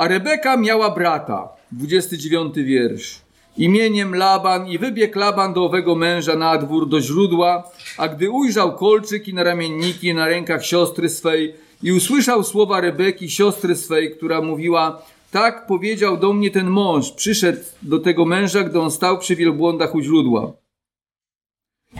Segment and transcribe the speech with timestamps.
[0.00, 3.20] A Rebeka miała brata, 29 wiersz,
[3.56, 8.76] imieniem Laban i wybiegł Laban do owego męża na dwór do źródła, a gdy ujrzał
[8.76, 15.02] kolczyk i naramienniki na rękach siostry swej i usłyszał słowa Rebeki, siostry swej, która mówiła,
[15.30, 19.94] tak powiedział do mnie ten mąż, przyszedł do tego męża, gdy on stał przy wielbłądach
[19.94, 20.52] u źródła.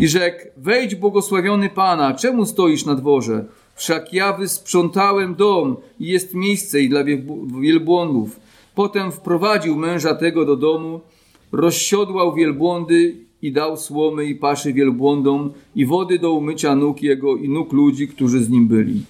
[0.01, 3.45] I rzekł, wejdź błogosławiony Pana, czemu stoisz na dworze?
[3.81, 7.05] Wszak ja wysprzątałem dom i jest miejsce i dla
[7.61, 8.41] wielbłądów.
[8.75, 11.01] Potem wprowadził męża tego do domu,
[11.53, 17.49] rozsiodłał wielbłądy i dał słomy i paszy wielbłądom i wody do umycia nóg jego i
[17.49, 19.03] nóg ludzi, którzy z nim byli.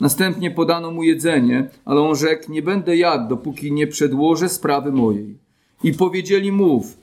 [0.00, 5.38] Następnie podano mu jedzenie, ale on rzekł, nie będę jadł, dopóki nie przedłożę sprawy mojej.
[5.84, 6.98] I powiedzieli mów.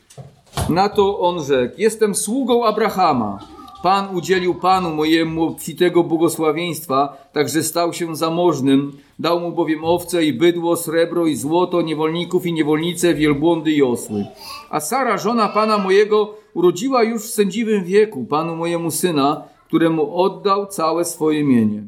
[0.69, 3.58] Na to on rzekł, jestem sługą Abrahama.
[3.83, 8.91] Pan udzielił Panu mojemu obfitego błogosławieństwa, także stał się zamożnym.
[9.19, 14.25] Dał mu bowiem owce i bydło, srebro i złoto, niewolników i niewolnice, wielbłądy i osły.
[14.69, 20.67] A Sara, żona Pana mojego, urodziła już w sędziwym wieku Panu mojemu syna, któremu oddał
[20.67, 21.83] całe swoje mienie.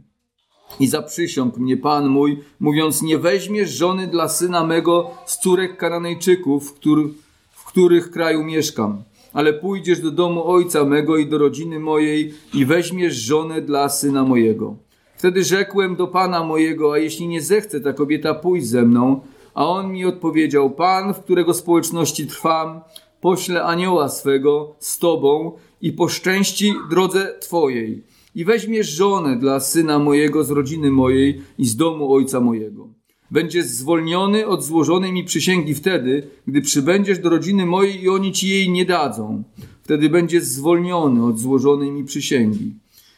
[0.80, 6.70] I zaprzysiągł mnie Pan mój, mówiąc, nie weźmiesz żony dla syna mego z córek Kananejczyków,
[6.70, 7.04] w, który,
[7.52, 9.04] w których kraju mieszkam,
[9.34, 14.24] ale pójdziesz do domu ojca mego i do rodziny mojej i weźmiesz żonę dla syna
[14.24, 14.76] mojego.
[15.16, 19.22] Wtedy rzekłem do Pana mojego, a jeśli nie zechce ta kobieta pójść ze mną,
[19.54, 22.82] a on mi odpowiedział, Pan, w którego społeczności trwam,
[23.22, 25.52] pośle anioła swego z Tobą
[25.82, 28.04] i poszczęści drodze Twojej
[28.36, 33.01] i weźmiesz żonę dla syna mojego z rodziny mojej i z domu ojca mojego.
[33.32, 38.50] Będziesz zwolniony od złożonej mi przysięgi wtedy, gdy przybędziesz do rodziny mojej i oni ci
[38.50, 39.44] jej nie dadzą.
[39.84, 42.74] Wtedy będziesz zwolniony od złożonej mi przysięgi.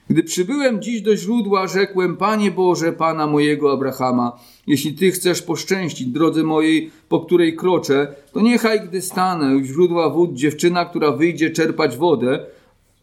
[0.10, 6.08] Gdy przybyłem dziś do źródła, rzekłem, Panie Boże, Pana mojego Abrahama, jeśli Ty chcesz poszczęścić
[6.08, 11.50] drodze mojej, po której kroczę, to niechaj, gdy stanę u źródła wód, dziewczyna, która wyjdzie
[11.52, 12.46] czerpać wodę,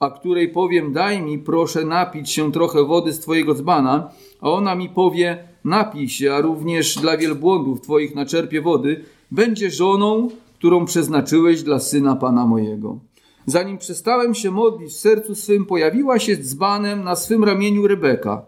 [0.00, 4.74] a której powiem, daj mi proszę napić się trochę wody z twojego dzbana, a ona
[4.74, 10.28] mi powie, napij się, a również dla wielbłądów twoich naczerpie wody, będzie żoną,
[10.58, 12.98] którą przeznaczyłeś dla syna pana mojego.
[13.46, 18.46] Zanim przestałem się modlić w sercu swym, pojawiła się dzbanem na swym ramieniu Rebeka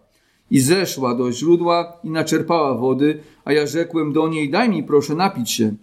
[0.50, 5.14] i zeszła do źródła i naczerpała wody, a ja rzekłem do niej, daj mi proszę
[5.14, 5.74] napić się.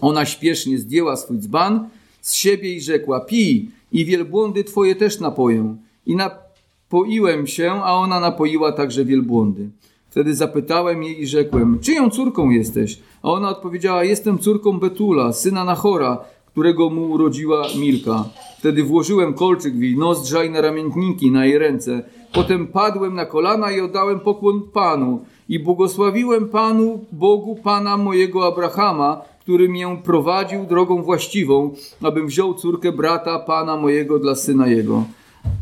[0.00, 1.88] Ona śpiesznie zdjęła swój dzban
[2.20, 5.76] z siebie i rzekła, pij, i wielbłądy twoje też napoję.
[6.06, 9.70] I napoiłem się, a ona napoiła także wielbłądy.
[10.16, 12.98] Wtedy zapytałem jej i rzekłem, czyją córką jesteś?
[13.22, 18.24] A ona odpowiedziała, jestem córką Betula, syna Nachora, którego mu urodziła Milka.
[18.58, 22.02] Wtedy włożyłem kolczyk w jej nozdrza i na ramienniki na jej ręce.
[22.32, 29.20] Potem padłem na kolana i oddałem pokłon Panu i błogosławiłem Panu, Bogu Pana mojego Abrahama,
[29.40, 31.70] który mię prowadził drogą właściwą,
[32.02, 35.04] abym wziął córkę brata Pana mojego dla syna jego.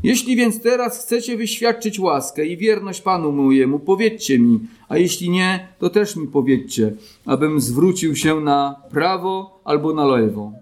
[0.02, 5.68] Jeśli więc teraz chcecie wyświadczyć łaskę i wierność Panu mojemu, powiedzcie mi, a jeśli nie,
[5.78, 6.92] to też mi powiedzcie,
[7.26, 10.52] abym zwrócił się na prawo albo na lewo.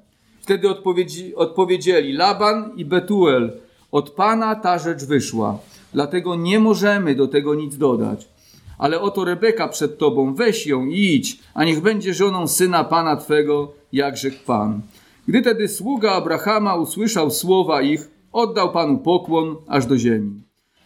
[0.41, 3.53] Wtedy odpowiedzi, odpowiedzieli Laban i Betuel,
[3.93, 5.59] od Pana ta rzecz wyszła,
[5.93, 8.32] dlatego nie możemy do tego nic dodać
[8.82, 13.16] ale oto Rebeka przed tobą, weź ją i idź, a niech będzie żoną syna pana
[13.16, 14.81] twego, jak rzekł Pan.
[15.28, 20.43] Gdy tedy sługa Abrahama usłyszał słowa ich, oddał Panu pokłon aż do ziemi.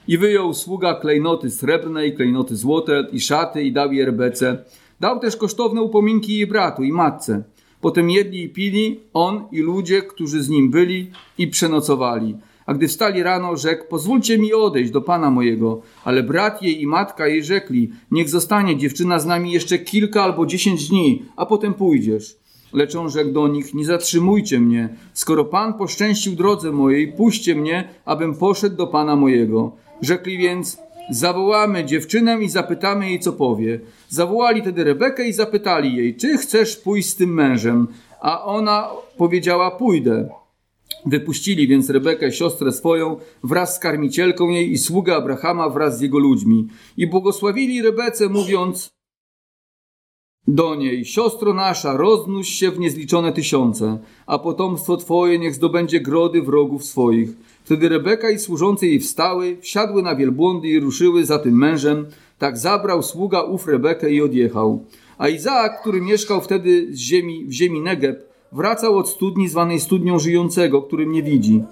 [0.08, 4.64] I wyjął sługa klejnoty srebrne i klejnoty złote i szaty i dał je Rebece.
[5.00, 7.44] Dał też kosztowne upominki jej bratu i matce.
[7.80, 12.36] Potem jedli i pili, on i ludzie, którzy z nim byli i przenocowali.
[12.66, 15.82] A gdy wstali rano, rzekł: Pozwólcie mi odejść do pana mojego.
[16.04, 20.46] Ale brat jej i matka jej rzekli: Niech zostanie dziewczyna z nami jeszcze kilka albo
[20.46, 22.36] dziesięć dni, a potem pójdziesz.
[22.76, 24.88] Lecz on rzekł do nich: Nie zatrzymujcie mnie.
[25.12, 29.72] Skoro pan poszczęścił drodze mojej, puśćcie mnie, abym poszedł do pana mojego.
[30.02, 30.78] Rzekli więc:
[31.10, 33.80] Zawołamy dziewczynę i zapytamy jej, co powie.
[34.08, 37.86] Zawołali tedy Rebekę i zapytali jej: Czy chcesz pójść z tym mężem?
[38.20, 40.28] A ona powiedziała: Pójdę.
[41.06, 46.18] Wypuścili więc Rebekę, siostrę swoją, wraz z karmicielką jej i sługę Abrahama wraz z jego
[46.18, 46.68] ludźmi.
[46.96, 48.95] I błogosławili Rebece, mówiąc
[50.48, 56.42] do niej, siostro nasza, roznóż się w niezliczone tysiące, a potomstwo twoje niech zdobędzie grody
[56.42, 57.30] wrogów swoich.
[57.64, 62.06] Wtedy Rebeka i służący jej wstały, wsiadły na wielbłądy i ruszyły za tym mężem.
[62.38, 64.84] Tak zabrał sługa ów Rebekę i odjechał.
[65.18, 70.18] A Izaak, który mieszkał wtedy z ziemi, w ziemi Negeb, wracał od studni zwanej studnią
[70.18, 71.62] żyjącego, którym nie widzi.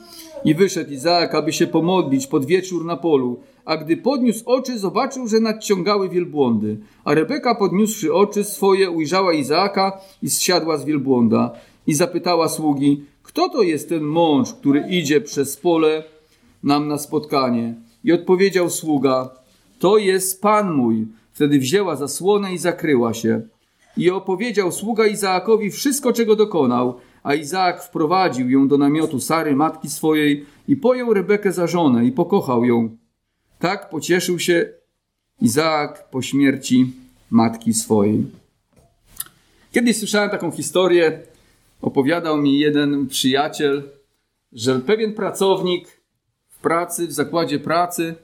[0.44, 3.40] I wyszedł Izaak, aby się pomodlić pod wieczór na polu.
[3.64, 6.76] A gdy podniósł oczy, zobaczył, że nadciągały wielbłądy.
[7.04, 11.52] A Rebeka, podniósłszy oczy swoje, ujrzała Izaaka i zsiadła z wielbłąda.
[11.86, 16.04] I zapytała sługi, kto to jest ten mąż, który idzie przez pole
[16.62, 17.74] nam na spotkanie?
[18.04, 19.30] I odpowiedział sługa,
[19.78, 21.06] to jest Pan mój.
[21.32, 23.42] Wtedy wzięła zasłonę i zakryła się.
[23.96, 26.94] I opowiedział sługa Izaakowi wszystko, czego dokonał,
[27.24, 32.12] a Izaak wprowadził ją do namiotu Sary, matki swojej, i pojął Rebekę za żonę i
[32.12, 32.96] pokochał ją.
[33.58, 34.68] Tak pocieszył się
[35.40, 36.92] Izaak po śmierci
[37.30, 38.24] matki swojej.
[39.72, 41.22] Kiedyś słyszałem taką historię,
[41.82, 43.82] opowiadał mi jeden przyjaciel,
[44.52, 45.88] że pewien pracownik
[46.48, 48.14] w pracy, w zakładzie pracy,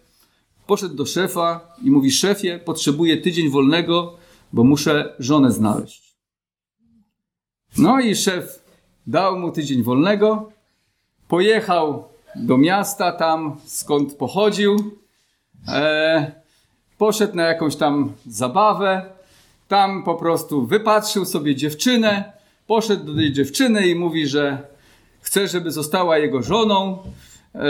[0.67, 4.17] poszedł do szefa i mówi: Szefie, potrzebuję tydzień wolnego,
[4.53, 6.11] bo muszę żonę znaleźć.
[7.79, 8.60] No i szef
[9.11, 10.51] dał mu tydzień wolnego,
[11.29, 12.05] pojechał
[12.37, 14.97] do miasta, tam skąd pochodził,
[15.69, 16.33] e,
[16.99, 19.05] poszedł na jakąś tam zabawę,
[19.69, 22.33] tam po prostu wypatrzył sobie dziewczynę,
[22.67, 24.59] poszedł do tej dziewczyny i mówi, że
[25.21, 26.99] chce, żeby została jego żoną.
[27.55, 27.69] E,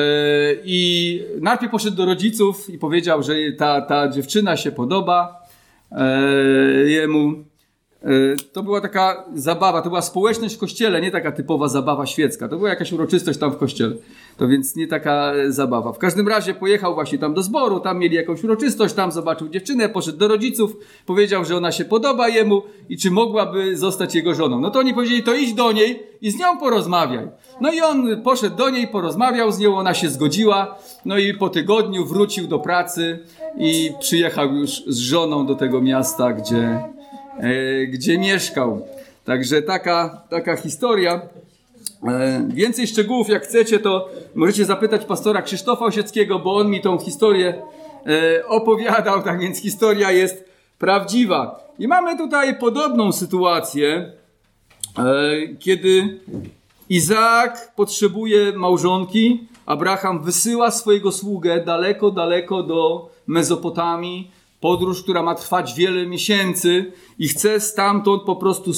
[0.65, 5.47] I najpierw poszedł do rodziców i powiedział, że ta, ta dziewczyna się podoba
[5.93, 6.07] e,
[6.91, 7.50] jemu.
[8.03, 12.49] E, to była taka zabawa, to była społeczność w kościele, nie taka typowa zabawa świecka.
[12.49, 13.97] To była jakaś uroczystość tam w kościele.
[14.37, 15.93] To więc nie taka zabawa.
[15.93, 19.89] W każdym razie pojechał właśnie tam do zboru, tam mieli jakąś uroczystość, tam zobaczył dziewczynę,
[19.89, 20.77] poszedł do rodziców,
[21.07, 24.61] powiedział, że ona się podoba jemu i czy mogłaby zostać jego żoną.
[24.61, 27.29] No to oni powiedzieli, to idź do niej i z nią porozmawiaj.
[27.61, 30.79] No i on poszedł do niej, porozmawiał z nią, ona się zgodziła.
[31.05, 33.19] No i po tygodniu wrócił do pracy
[33.59, 37.00] i przyjechał już z żoną do tego miasta, gdzie E,
[37.89, 38.87] gdzie mieszkał.
[39.25, 41.21] Także taka, taka historia.
[42.09, 46.99] E, więcej szczegółów, jak chcecie, to możecie zapytać pastora Krzysztofa Osieckiego, bo on mi tą
[46.99, 47.55] historię
[48.07, 50.45] e, opowiadał, tak więc historia jest
[50.79, 51.61] prawdziwa.
[51.79, 54.13] I mamy tutaj podobną sytuację,
[55.59, 56.21] kiedy
[56.89, 65.75] Izaak potrzebuje małżonki, Abraham wysyła swojego sługę daleko, daleko do Mezopotamii, podróż, która ma trwać
[65.75, 68.73] wiele miesięcy i chce stamtąd po prostu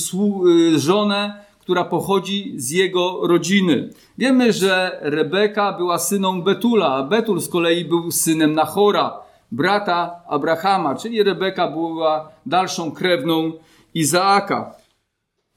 [0.49, 3.91] y, żonę, która pochodzi z jego rodziny.
[4.19, 9.21] Wiemy, że Rebeka była syną Betula, a Betul z kolei był synem Nachora,
[9.53, 13.53] brata Abrahama, czyli Rebeka była dalszą krewną
[13.95, 14.75] Izaaka.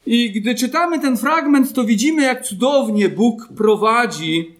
[0.05, 4.54] I gdy czytamy ten fragment, to widzimy, jak cudownie Bóg prowadzi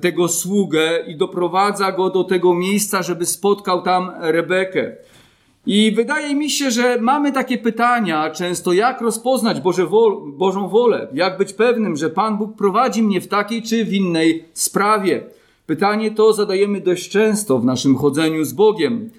[0.00, 4.96] tego sługę i doprowadza go do tego miejsca, żeby spotkał tam Rebekę.
[5.66, 11.08] I wydaje mi się, że mamy takie pytania często, jak rozpoznać Boże wol, Bożą wolę,
[11.14, 15.26] jak być pewnym, że Pan Bóg prowadzi mnie w takiej czy w innej sprawie.
[15.66, 19.10] Pytanie to zadajemy dość często w naszym chodzeniu z Bogiem.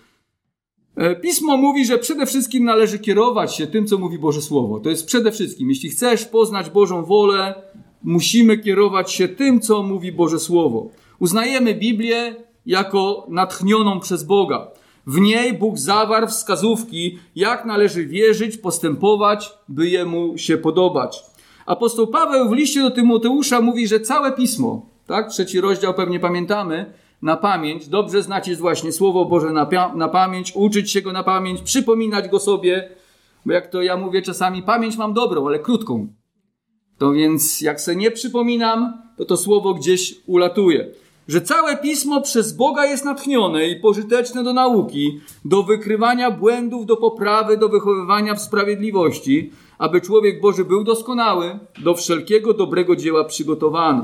[0.95, 4.79] E, Pismo mówi, że przede wszystkim należy kierować się tym, co mówi Boże Słowo.
[4.79, 7.55] To jest przede wszystkim, jeśli chcesz poznać Bożą wolę,
[8.03, 10.89] musimy kierować się tym, co mówi Boże Słowo.
[11.19, 14.67] Uznajemy Biblię jako natchnioną przez Boga.
[15.07, 21.23] W niej Bóg zawarł wskazówki, jak należy wierzyć, postępować, by Jemu się podobać.
[21.65, 26.93] Apostoł Paweł w liście do Tymoteusza mówi, że całe pismo, tak, trzeci rozdział pewnie pamiętamy,
[27.21, 31.61] na pamięć, dobrze znacie właśnie Słowo Boże na, na pamięć, uczyć się go na pamięć,
[31.61, 32.89] przypominać go sobie,
[33.45, 36.07] bo jak to ja mówię czasami, pamięć mam dobrą, ale krótką.
[36.97, 40.87] To więc jak se nie przypominam, to to słowo gdzieś ulatuje.
[41.27, 46.97] Że całe pismo przez Boga jest natchnione i pożyteczne do nauki, do wykrywania błędów, do
[46.97, 54.03] poprawy, do wychowywania w sprawiedliwości, aby człowiek Boży był doskonały, do wszelkiego dobrego dzieła przygotowany.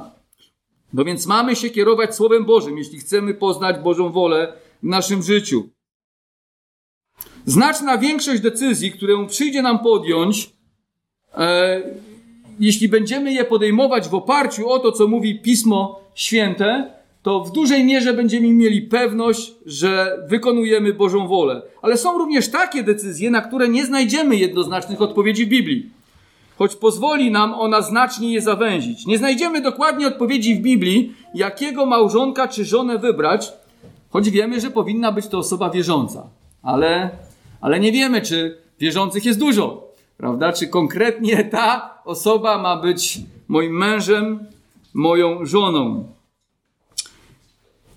[0.93, 5.69] No więc mamy się kierować Słowem Bożym, jeśli chcemy poznać Bożą wolę w naszym życiu.
[7.45, 10.53] Znaczna większość decyzji, które przyjdzie nam podjąć,
[11.33, 11.81] e,
[12.60, 16.91] jeśli będziemy je podejmować w oparciu o to, co mówi Pismo Święte,
[17.24, 21.62] to w dużej mierze będziemy mieli pewność, że wykonujemy Bożą wolę.
[21.81, 25.89] Ale są również takie decyzje, na które nie znajdziemy jednoznacznych odpowiedzi w Biblii.
[26.58, 29.05] Choć pozwoli nam ona znacznie je zawęzić.
[29.05, 33.53] Nie znajdziemy dokładnie odpowiedzi w Biblii, jakiego małżonka czy żonę wybrać,
[34.10, 36.29] choć wiemy, że powinna być to osoba wierząca.
[36.63, 37.10] Ale,
[37.62, 39.91] ale nie wiemy, czy wierzących jest dużo
[40.22, 40.53] prawda?
[40.53, 44.48] Czy konkretnie ta osoba ma być moim mężem,
[44.93, 46.08] moją żoną.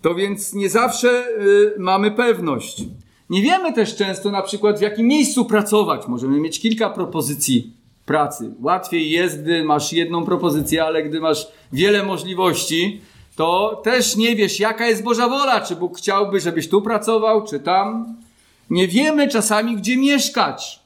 [0.02, 2.82] To więc nie zawsze y, mamy pewność.
[3.30, 6.08] Nie wiemy też często na przykład w jakim miejscu pracować.
[6.08, 7.72] Możemy mieć kilka propozycji
[8.06, 8.54] pracy.
[8.62, 13.00] Łatwiej jest, gdy masz jedną propozycję, ale gdy masz wiele możliwości,
[13.36, 15.60] to też nie wiesz, jaka jest Boża wola.
[15.60, 18.16] Czy Bóg chciałby, żebyś tu pracował, czy tam.
[18.70, 20.80] Nie wiemy czasami, gdzie mieszkać.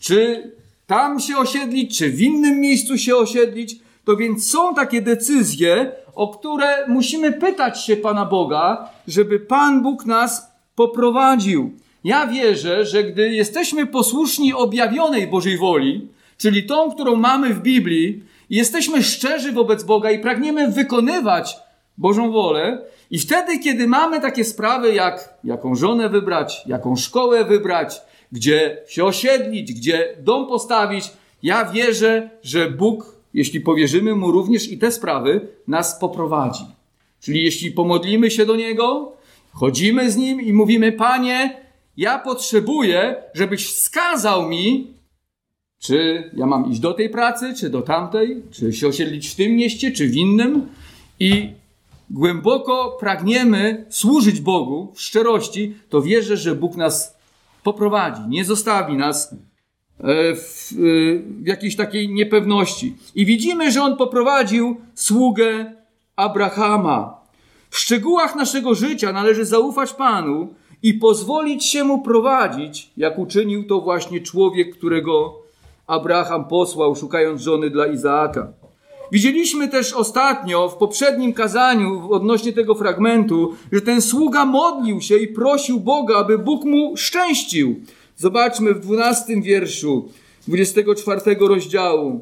[0.00, 0.50] Czy
[0.90, 3.76] tam się osiedlić, czy w innym miejscu się osiedlić.
[4.04, 10.06] To więc są takie decyzje, o które musimy pytać się Pana Boga, żeby Pan Bóg
[10.06, 11.72] nas poprowadził.
[12.04, 18.22] Ja wierzę, że gdy jesteśmy posłuszni objawionej Bożej woli, czyli tą, którą mamy w Biblii,
[18.50, 21.56] jesteśmy szczerzy wobec Boga i pragniemy wykonywać
[21.98, 28.00] Bożą wolę, i wtedy, kiedy mamy takie sprawy, jak jaką żonę wybrać, jaką szkołę wybrać,
[28.32, 31.04] gdzie się osiedlić, gdzie dom postawić,
[31.42, 36.64] ja wierzę, że Bóg, jeśli powierzymy Mu również i te sprawy, nas poprowadzi.
[37.20, 39.12] Czyli jeśli pomodlimy się do Niego,
[39.52, 41.60] chodzimy z Nim i mówimy, Panie,
[41.96, 44.86] ja potrzebuję, żebyś wskazał mi,
[45.78, 49.56] czy ja mam iść do tej pracy, czy do tamtej, czy się osiedlić w tym
[49.56, 50.68] mieście, czy w innym.
[51.20, 51.48] I
[52.10, 57.19] głęboko pragniemy służyć Bogu w szczerości, to wierzę, że Bóg nas
[57.62, 59.36] poprowadzi, nie zostawi nas e,
[60.34, 60.76] w, e,
[61.42, 62.96] w jakiejś takiej niepewności.
[63.14, 65.72] I widzimy, że On poprowadził sługę
[66.16, 67.20] Abrahama.
[67.70, 73.80] W szczegółach naszego życia należy zaufać Panu i pozwolić się Mu prowadzić, jak uczynił to
[73.80, 75.34] właśnie człowiek, którego
[75.86, 78.52] Abraham posłał, szukając żony dla Izaaka.
[79.12, 85.28] Widzieliśmy też ostatnio w poprzednim kazaniu odnośnie tego fragmentu, że ten sługa modlił się i
[85.28, 87.80] prosił Boga, aby Bóg mu szczęścił.
[88.16, 90.08] Zobaczmy w dwunastym wierszu
[90.48, 92.20] 24 rozdziału.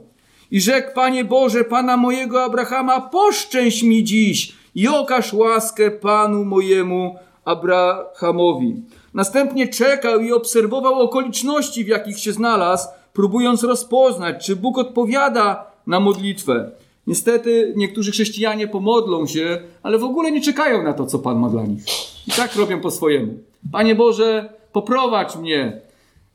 [0.50, 7.16] I rzekł, Panie Boże, Pana mojego Abrahama, poszczęść mi dziś i okaż łaskę Panu mojemu
[7.45, 8.76] Abrahamowi.
[9.14, 16.00] Następnie czekał i obserwował okoliczności, w jakich się znalazł, próbując rozpoznać, czy Bóg odpowiada na
[16.00, 16.71] modlitwę.
[17.07, 21.49] Niestety niektórzy chrześcijanie pomodlą się, ale w ogóle nie czekają na to, co Pan ma
[21.49, 21.85] dla nich.
[22.26, 23.35] I tak robią po swojemu.
[23.73, 25.80] Panie Boże, poprowadź mnie,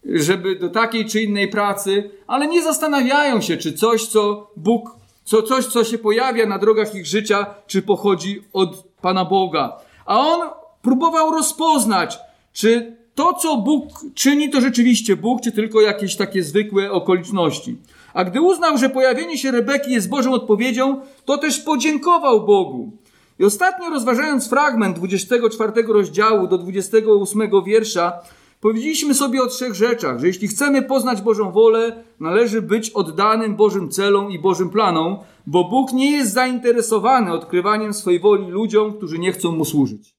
[0.05, 5.41] żeby do takiej czy innej pracy, ale nie zastanawiają się, czy coś, co Bóg, co,
[5.41, 9.77] coś, co się pojawia na drogach ich życia, czy pochodzi od Pana Boga.
[10.05, 10.49] A on
[10.81, 12.19] próbował rozpoznać,
[12.53, 13.83] czy to, co Bóg
[14.15, 17.77] czyni, to rzeczywiście Bóg, czy tylko jakieś takie zwykłe okoliczności.
[18.13, 22.91] A gdy uznał, że pojawienie się Rebeki jest Bożą odpowiedzią, to też podziękował Bogu.
[23.39, 28.13] I ostatnio rozważając fragment 24 rozdziału do 28 wiersza,
[28.61, 33.89] powiedzieliśmy sobie o trzech rzeczach, że jeśli chcemy poznać Bożą wolę, należy być oddanym Bożym
[33.89, 35.17] celom i Bożym planom,
[35.47, 40.15] bo Bóg nie jest zainteresowany odkrywaniem swojej woli ludziom, którzy nie chcą Mu służyć.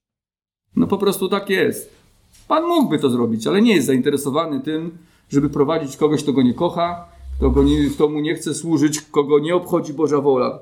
[0.75, 1.95] No po prostu tak jest.
[2.47, 4.97] Pan mógłby to zrobić, ale nie jest zainteresowany tym,
[5.29, 9.01] żeby prowadzić kogoś, kto go nie kocha, kto, go nie, kto mu nie chce służyć,
[9.01, 10.59] kogo nie obchodzi Boża wola.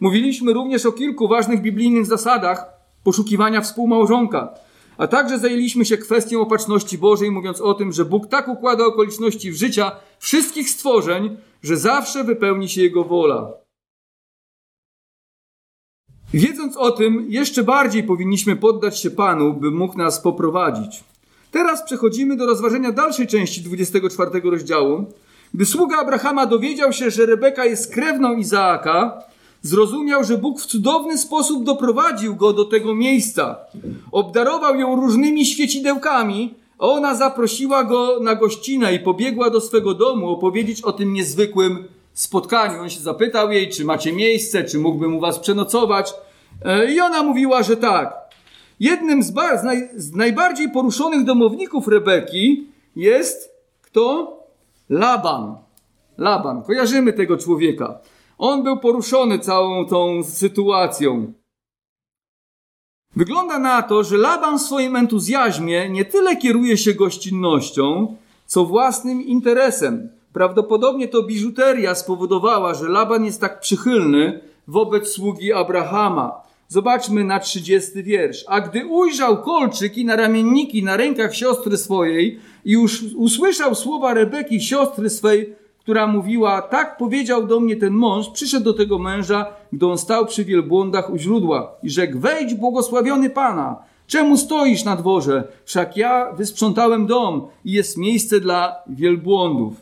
[0.00, 2.66] Mówiliśmy również o kilku ważnych biblijnych zasadach
[3.04, 4.54] poszukiwania współmałżonka,
[4.98, 9.50] a także zajęliśmy się kwestią opatrzności Bożej, mówiąc o tym, że Bóg tak układa okoliczności
[9.52, 13.52] w życia wszystkich stworzeń, że zawsze wypełni się Jego wola.
[16.34, 21.04] Wiedząc o tym, jeszcze bardziej powinniśmy poddać się Panu, by mógł nas poprowadzić.
[21.50, 25.06] Teraz przechodzimy do rozważenia dalszej części 24 rozdziału.
[25.54, 29.22] Gdy sługa Abrahama dowiedział się, że Rebeka jest krewną Izaaka,
[29.62, 33.56] zrozumiał, że Bóg w cudowny sposób doprowadził go do tego miejsca.
[34.12, 40.30] Obdarował ją różnymi świecidełkami, a ona zaprosiła go na gościnę i pobiegła do swego domu
[40.30, 42.80] opowiedzieć o tym niezwykłym spotkaniu.
[42.80, 46.14] On się zapytał jej, czy macie miejsce, czy mógłbym u was przenocować.
[46.64, 48.14] E, I ona mówiła, że tak.
[48.80, 53.50] Jednym z, z, naj- z najbardziej poruszonych domowników Rebeki jest
[53.82, 54.43] kto?
[54.90, 55.56] Laban.
[56.18, 56.62] Laban.
[56.62, 57.98] Kojarzymy tego człowieka.
[58.38, 61.32] On był poruszony całą tą sytuacją.
[63.16, 69.22] Wygląda na to, że Laban w swoim entuzjazmie nie tyle kieruje się gościnnością, co własnym
[69.22, 70.08] interesem.
[70.32, 76.43] Prawdopodobnie to biżuteria spowodowała, że Laban jest tak przychylny wobec sługi Abrahama.
[76.68, 78.44] Zobaczmy na 30 wiersz.
[78.48, 84.60] A gdy ujrzał kolczyki na ramienniki na rękach siostry swojej i już usłyszał słowa Rebeki,
[84.60, 89.86] siostry swej, która mówiła, tak powiedział do mnie ten mąż, przyszedł do tego męża, gdy
[89.86, 95.48] on stał przy wielbłądach u źródła i rzekł, wejdź błogosławiony Pana, czemu stoisz na dworze?
[95.64, 99.74] Wszak ja wysprzątałem dom i jest miejsce dla wielbłądów.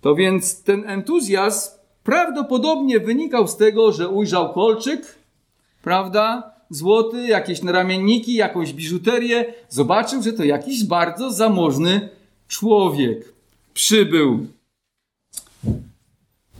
[0.00, 1.70] To więc ten entuzjazm
[2.04, 5.21] prawdopodobnie wynikał z tego, że ujrzał kolczyk,
[5.82, 6.52] prawda?
[6.70, 9.54] Złoty, jakieś naramienniki, jakąś biżuterię.
[9.68, 12.08] Zobaczył, że to jakiś bardzo zamożny
[12.48, 13.32] człowiek
[13.74, 14.46] przybył.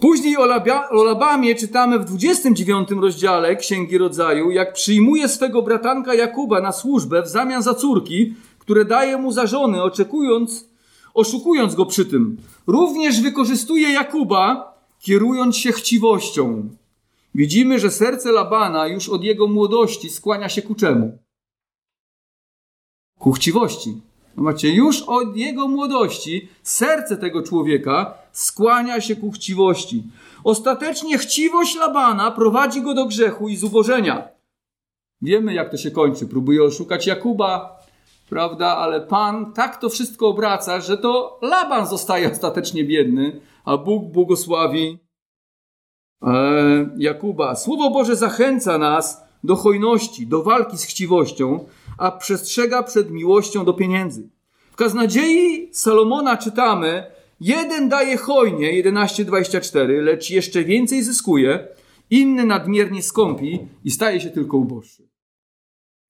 [0.01, 0.43] Później o,
[0.91, 7.23] o Labamie czytamy w 29 rozdziale Księgi Rodzaju, jak przyjmuje swego bratanka Jakuba na służbę
[7.23, 10.69] w zamian za córki, które daje mu za żony, oczekując,
[11.15, 12.37] oszukując go przy tym.
[12.67, 16.69] Również wykorzystuje Jakuba, kierując się chciwością.
[17.35, 21.19] Widzimy, że serce Labana już od jego młodości skłania się ku czemu?
[23.19, 24.01] Ku chciwości.
[24.37, 30.05] No macie, już od jego młodości serce tego człowieka skłania się ku chciwości.
[30.45, 34.29] Ostatecznie chciwość Labana prowadzi go do grzechu i zubożenia.
[35.23, 36.27] Wiemy, jak to się kończy.
[36.27, 37.81] Próbuje oszukać Jakuba,
[38.31, 38.67] prawda?
[38.77, 44.99] Ale Pan tak to wszystko obraca, że to Laban zostaje ostatecznie biedny, a Bóg błogosławi
[46.97, 47.57] Jakuba.
[47.57, 51.65] Słowo Boże zachęca nas do hojności, do walki z chciwością,
[51.99, 54.29] a przestrzega przed miłością do pieniędzy.
[54.73, 57.05] W kaznadziei Salomona czytamy,
[57.41, 61.69] jeden daje hojnie, 11,24, lecz jeszcze więcej zyskuje,
[62.11, 65.03] inny nadmiernie skąpi i staje się tylko uboższy.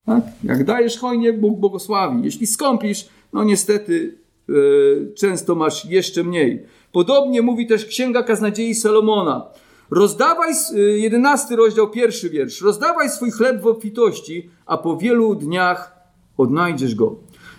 [0.06, 0.24] Tak?
[0.44, 2.24] Jak dajesz hojnie, Bóg błogosławi.
[2.24, 6.62] Jeśli skąpisz, no niestety yy, często masz jeszcze mniej.
[6.92, 9.46] Podobnie mówi też Księga Kaznadziei Salomona.
[9.90, 10.54] Rozdawaj,
[10.96, 12.60] jedenasty rozdział, pierwszy wiersz.
[12.60, 15.96] Rozdawaj swój chleb w obfitości, a po wielu dniach
[16.38, 17.16] odnajdziesz go.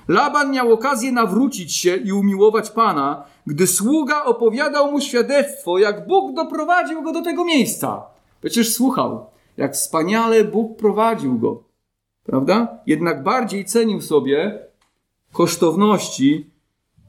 [0.08, 6.36] Laban miał okazję nawrócić się i umiłować Pana, gdy sługa opowiadał mu świadectwo, jak Bóg
[6.36, 8.02] doprowadził go do tego miejsca.
[8.42, 9.26] Przecież słuchał,
[9.58, 11.64] jak wspaniale Bóg prowadził go.
[12.24, 12.78] Prawda?
[12.88, 14.60] Jednak bardziej cenił sobie
[15.34, 16.50] kosztowności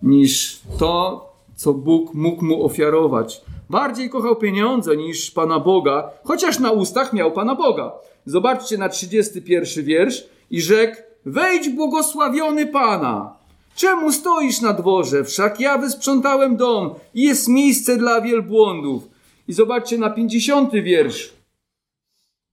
[0.02, 3.40] niż to, co Bóg mógł mu ofiarować.
[3.70, 7.92] Bardziej kochał pieniądze niż Pana Boga, chociaż na ustach miał Pana Boga.
[8.26, 10.96] Zobaczcie na 31 wiersz i rzekł,
[11.26, 13.36] wejdź błogosławiony Pana.
[13.76, 15.24] Czemu stoisz na dworze?
[15.24, 19.08] Wszak ja wysprzątałem dom i jest miejsce dla wielbłądów.
[19.48, 21.32] I zobaczcie na 50 wiersz.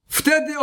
[0.08, 0.54] Wtedy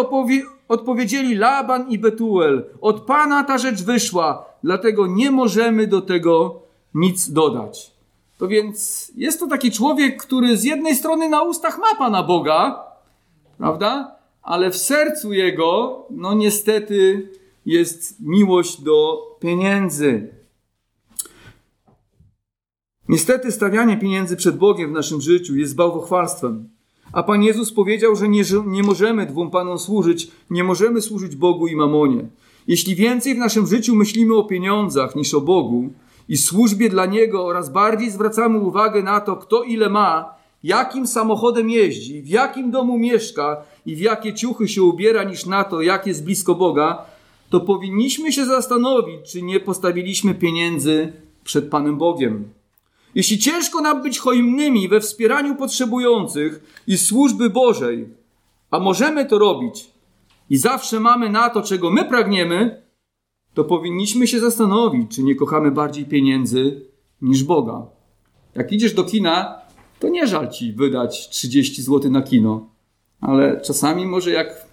[0.69, 6.63] odpowiedzieli Laban i Betuel: Od Pana ta rzecz wyszła, dlatego nie możemy do tego
[6.95, 7.98] nic dodać.
[8.39, 12.85] To więc jest to taki człowiek, który z jednej strony na ustach ma Pana Boga,
[13.59, 14.17] prawda?
[14.43, 17.29] Ale w sercu jego, no niestety,
[17.67, 20.29] jest miłość do pieniędzy.
[23.09, 26.69] Niestety stawianie pieniędzy przed Bogiem w naszym życiu jest bałwochwalstwem.
[27.13, 31.67] A Pan Jezus powiedział, że nie, nie możemy dwóm Panom służyć, nie możemy służyć Bogu
[31.67, 32.29] i mamonie.
[32.67, 35.91] Jeśli więcej w naszym życiu myślimy o pieniądzach niż o Bogu
[36.29, 41.71] i służbie dla Niego oraz bardziej zwracamy uwagę na to, kto ile ma, jakim samochodem
[41.71, 46.07] jeździ, w jakim domu mieszka i w jakie ciuchy się ubiera, niż na to, jak
[46.07, 47.05] jest blisko Boga,
[47.51, 51.13] to powinniśmy się zastanowić, czy nie postawiliśmy pieniędzy
[51.45, 52.49] przed Panem Bogiem.
[53.15, 58.09] Jeśli ciężko nam być hojnymi we wspieraniu potrzebujących i służby Bożej,
[58.71, 59.91] a możemy to robić
[60.51, 62.83] i zawsze mamy na to, czego my pragniemy,
[63.59, 66.81] to powinniśmy się zastanowić, czy nie kochamy bardziej pieniędzy
[67.23, 67.87] niż Boga.
[68.55, 69.61] Jak idziesz do kina,
[69.99, 72.69] to nie żal ci wydać 30 zł na kino,
[73.21, 74.67] ale czasami może jak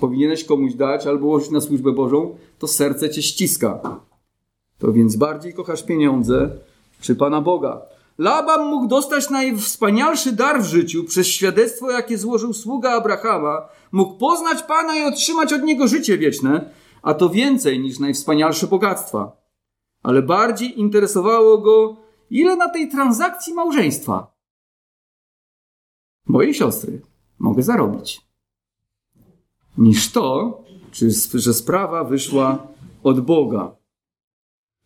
[0.00, 4.00] powinieneś komuś dać albo łożyć na służbę Bożą, to serce cię ściska.
[4.78, 6.50] To więc bardziej kochasz pieniądze
[7.00, 7.82] czy Pana Boga.
[8.18, 13.68] Laban mógł dostać najwspanialszy dar w życiu przez świadectwo, jakie złożył sługa Abrahama.
[13.92, 16.70] Mógł poznać Pana i otrzymać od Niego życie wieczne,
[17.02, 19.36] a to więcej niż najwspanialsze bogactwa.
[20.02, 21.96] Ale bardziej interesowało go,
[22.30, 24.32] ile na tej transakcji małżeństwa
[26.26, 27.02] mojej siostry
[27.38, 28.20] mogę zarobić,
[29.78, 30.58] niż to,
[30.92, 32.66] czy, że sprawa wyszła
[33.02, 33.76] od Boga.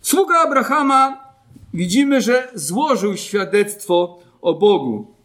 [0.00, 1.35] Sługa Abrahama
[1.74, 5.15] widzimy, że złożył świadectwo o Bogu.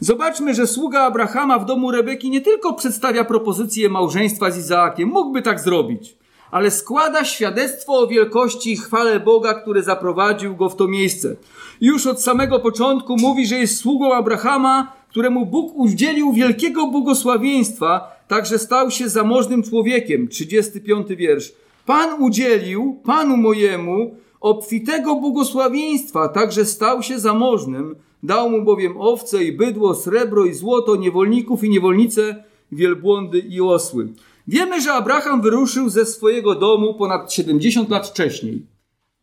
[0.00, 5.42] Zobaczmy, że sługa Abrahama w domu Rebeki nie tylko przedstawia propozycję małżeństwa z Izaakiem, mógłby
[5.42, 6.16] tak zrobić,
[6.50, 11.36] ale składa świadectwo o wielkości i chwale Boga, który zaprowadził go w to miejsce.
[11.80, 18.58] Już od samego początku mówi, że jest sługą Abrahama, któremu Bóg udzielił wielkiego błogosławieństwa, także
[18.58, 20.28] stał się zamożnym człowiekiem.
[20.28, 21.52] 35 wiersz.
[21.86, 29.52] Pan udzielił Panu mojemu obfitego błogosławieństwa, także stał się zamożnym, dał mu bowiem owce i
[29.52, 34.08] bydło, srebro i złoto, niewolników i niewolnice, wielbłądy i osły.
[34.48, 38.66] Wiemy, że Abraham wyruszył ze swojego domu ponad 70 lat wcześniej.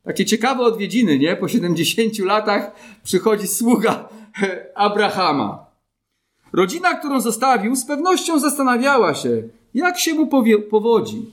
[0.04, 1.36] Takie ciekawe odwiedziny, nie?
[1.36, 2.72] Po 70 latach
[3.04, 4.10] przychodzi sługa
[4.76, 5.66] Abrahama.
[6.54, 10.28] Rodzina, którą zostawił, z pewnością zastanawiała się, jak się mu
[10.70, 11.26] powodzi,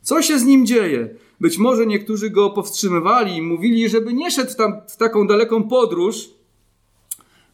[0.00, 1.08] co się z nim dzieje.
[1.40, 6.35] Być może niektórzy go powstrzymywali i mówili, żeby nie szedł tam w taką daleką podróż,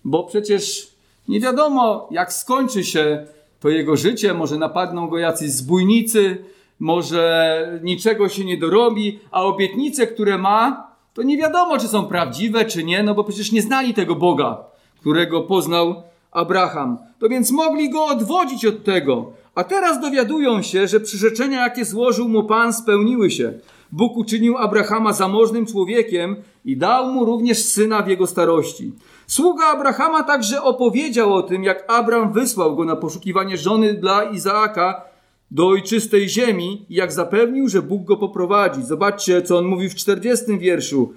[0.04, 0.88] bo przecież
[1.28, 3.26] nie wiadomo, jak skończy się
[3.60, 4.34] to jego życie.
[4.34, 6.44] Może napadną go jacyś zbójnicy,
[6.80, 12.64] może niczego się nie dorobi, a obietnice, które ma, to nie wiadomo, czy są prawdziwe,
[12.64, 14.64] czy nie, no bo przecież nie znali tego Boga,
[15.00, 16.98] którego poznał Abraham.
[17.18, 19.32] To więc mogli go odwodzić od tego.
[19.54, 23.52] A teraz dowiadują się, że przyrzeczenia, jakie złożył mu Pan, spełniły się.
[23.92, 28.92] Bóg uczynił Abrahama zamożnym człowiekiem i dał mu również syna w jego starości.
[29.26, 35.02] Sługa Abrahama także opowiedział o tym, jak Abram wysłał go na poszukiwanie żony dla Izaaka
[35.50, 38.82] do ojczystej ziemi i jak zapewnił, że Bóg go poprowadzi.
[38.82, 41.12] Zobaczcie, co on mówi w 40 wierszu.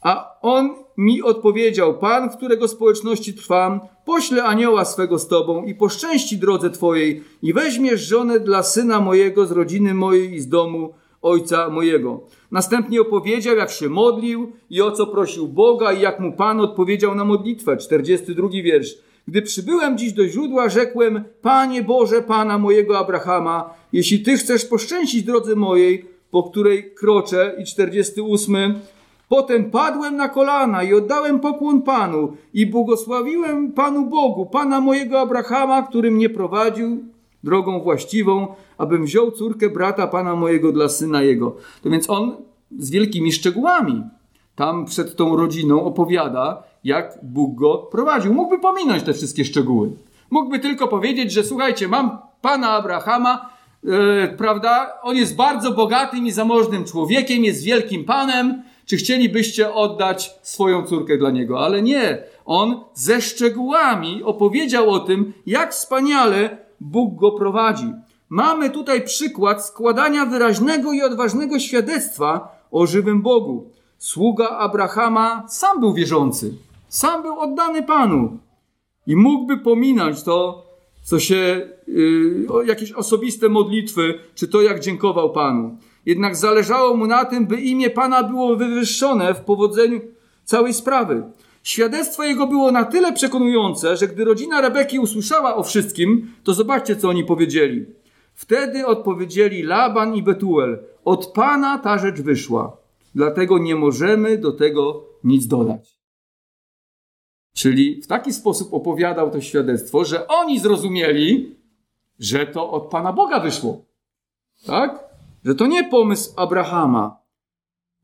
[0.00, 5.74] A on mi odpowiedział, Pan, w którego społeczności trwam, pośle anioła swego z tobą i
[5.74, 10.94] poszczęści drodze twojej i weźmiesz żonę dla syna mojego z rodziny mojej i z domu
[11.26, 12.20] ojca mojego.
[12.50, 17.14] Następnie opowiedział, jak się modlił i o co prosił Boga i jak mu Pan odpowiedział
[17.14, 17.76] na modlitwę.
[17.76, 18.98] 42 wiersz.
[19.28, 25.22] Gdy przybyłem dziś do źródła, rzekłem, Panie Boże, Pana mojego Abrahama, jeśli Ty chcesz poszczęścić
[25.22, 28.74] drodze mojej, po której kroczę, i 48,
[29.28, 35.82] Potem padłem na kolana i oddałem pokłon Panu i błogosławiłem Panu Bogu, Pana mojego Abrahama,
[35.82, 37.04] który mnie prowadził
[37.44, 41.56] drogą właściwą, abym wziął córkę brata Pana mojego dla syna jego.
[41.82, 42.36] To więc on
[42.78, 44.02] z wielkimi szczegółami
[44.56, 48.34] tam przed tą rodziną opowiada, jak Bóg go prowadził.
[48.34, 49.90] Mógłby pominąć te wszystkie szczegóły.
[50.30, 53.50] Mógłby tylko powiedzieć, że słuchajcie, mam Pana Abrahama,
[53.84, 54.92] yy, prawda?
[55.02, 61.18] On jest bardzo bogatym i zamożnym człowiekiem, jest wielkim Panem, czy chcielibyście oddać swoją córkę
[61.18, 61.60] dla niego?
[61.60, 62.18] Ale nie.
[62.44, 67.92] On ze szczegółami opowiedział o tym, jak wspaniale Bóg go prowadzi.
[68.28, 73.70] Mamy tutaj przykład składania wyraźnego i odważnego świadectwa o żywym Bogu.
[73.98, 76.54] Sługa Abrahama sam był wierzący,
[76.88, 78.38] sam był oddany Panu
[79.06, 80.66] i mógłby pominąć to,
[81.02, 85.78] co się, yy, jakieś osobiste modlitwy, czy to, jak dziękował Panu.
[86.06, 90.00] Jednak zależało mu na tym, by imię Pana było wywyższone w powodzeniu
[90.44, 91.22] całej sprawy.
[91.66, 96.96] Świadectwo jego było na tyle przekonujące, że gdy rodzina Rebeki usłyszała o wszystkim, to zobaczcie,
[96.96, 97.86] co oni powiedzieli.
[98.34, 102.76] Wtedy odpowiedzieli Laban i Betuel: Od Pana ta rzecz wyszła,
[103.14, 105.98] dlatego nie możemy do tego nic dodać.
[107.54, 111.56] Czyli w taki sposób opowiadał to świadectwo, że oni zrozumieli,
[112.18, 113.84] że to od Pana Boga wyszło.
[114.66, 115.04] Tak?
[115.44, 117.16] że to nie pomysł Abrahama.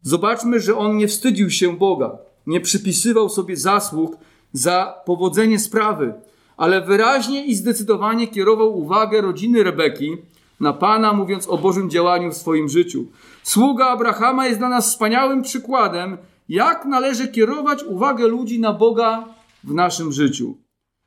[0.00, 4.16] Zobaczmy, że on nie wstydził się Boga, nie przypisywał sobie zasług
[4.52, 6.14] za powodzenie sprawy,
[6.56, 10.16] ale wyraźnie i zdecydowanie kierował uwagę rodziny Rebeki
[10.60, 13.06] na Pana, mówiąc o Bożym działaniu w swoim życiu.
[13.42, 19.24] Sługa Abrahama jest dla nas wspaniałym przykładem, jak należy kierować uwagę ludzi na Boga
[19.64, 20.56] w naszym życiu.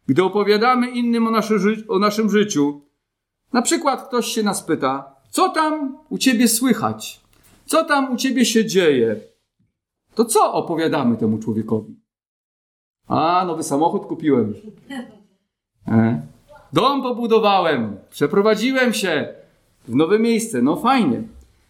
[0.07, 1.55] Gdy opowiadamy innym o, nasze,
[1.87, 2.81] o naszym życiu,
[3.53, 7.21] na przykład ktoś się nas pyta, co tam u ciebie słychać?
[7.65, 9.19] Co tam u ciebie się dzieje?
[10.15, 11.95] To co opowiadamy temu człowiekowi?
[13.07, 14.53] A, nowy samochód kupiłem.
[15.87, 16.21] E?
[16.73, 17.97] Dom pobudowałem.
[18.09, 19.33] Przeprowadziłem się
[19.87, 20.61] w nowe miejsce.
[20.61, 21.23] No fajnie.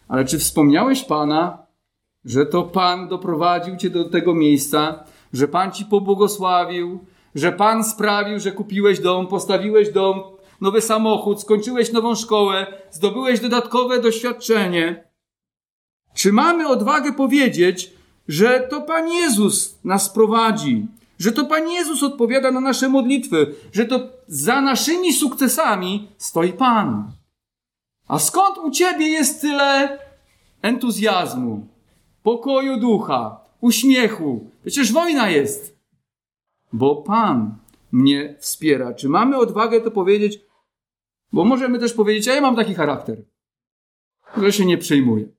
[0.08, 1.66] Ale czy wspomniałeś Pana,
[2.24, 7.04] że to Pan doprowadził cię do tego miejsca, że Pan ci pobłogosławił,
[7.34, 10.22] że Pan sprawił, że kupiłeś dom, postawiłeś dom,
[10.60, 15.04] nowy samochód, skończyłeś nową szkołę, zdobyłeś dodatkowe doświadczenie.
[16.14, 17.95] Czy mamy odwagę powiedzieć,
[18.28, 20.86] że to Pan Jezus nas prowadzi,
[21.18, 27.12] że to Pan Jezus odpowiada na nasze modlitwy, że to za naszymi sukcesami stoi Pan?
[28.08, 29.98] A skąd u Ciebie jest tyle
[30.62, 31.66] entuzjazmu,
[32.22, 34.50] pokoju ducha, uśmiechu?
[34.62, 35.76] Przecież wojna jest.
[36.72, 37.54] Bo Pan
[37.92, 38.94] mnie wspiera.
[38.94, 40.40] Czy mamy odwagę to powiedzieć?
[41.32, 43.22] Bo możemy też powiedzieć, a ja mam taki charakter,
[44.36, 45.35] że się nie przejmuję.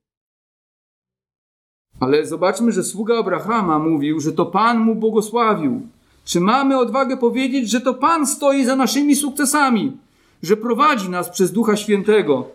[2.00, 5.82] Ale zobaczmy, że sługa Abrahama mówił, że to Pan mu błogosławił.
[6.26, 9.98] Czy mamy odwagę powiedzieć, że to Pan stoi za naszymi sukcesami,
[10.44, 12.48] że prowadzi nas przez Ducha Świętego?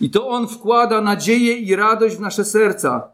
[0.00, 3.08] I to On wkłada nadzieję i radość w nasze serca.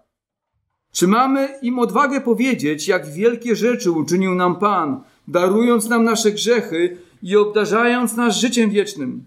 [0.92, 6.96] Czy mamy im odwagę powiedzieć, jak wielkie rzeczy uczynił nam Pan, darując nam nasze grzechy
[7.22, 9.24] i obdarzając nas życiem wiecznym?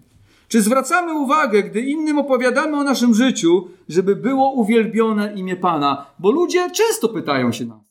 [0.48, 6.06] Czy zwracamy uwagę, gdy innym opowiadamy o naszym życiu, żeby było uwielbione imię Pana?
[6.18, 7.86] Bo ludzie często pytają się nas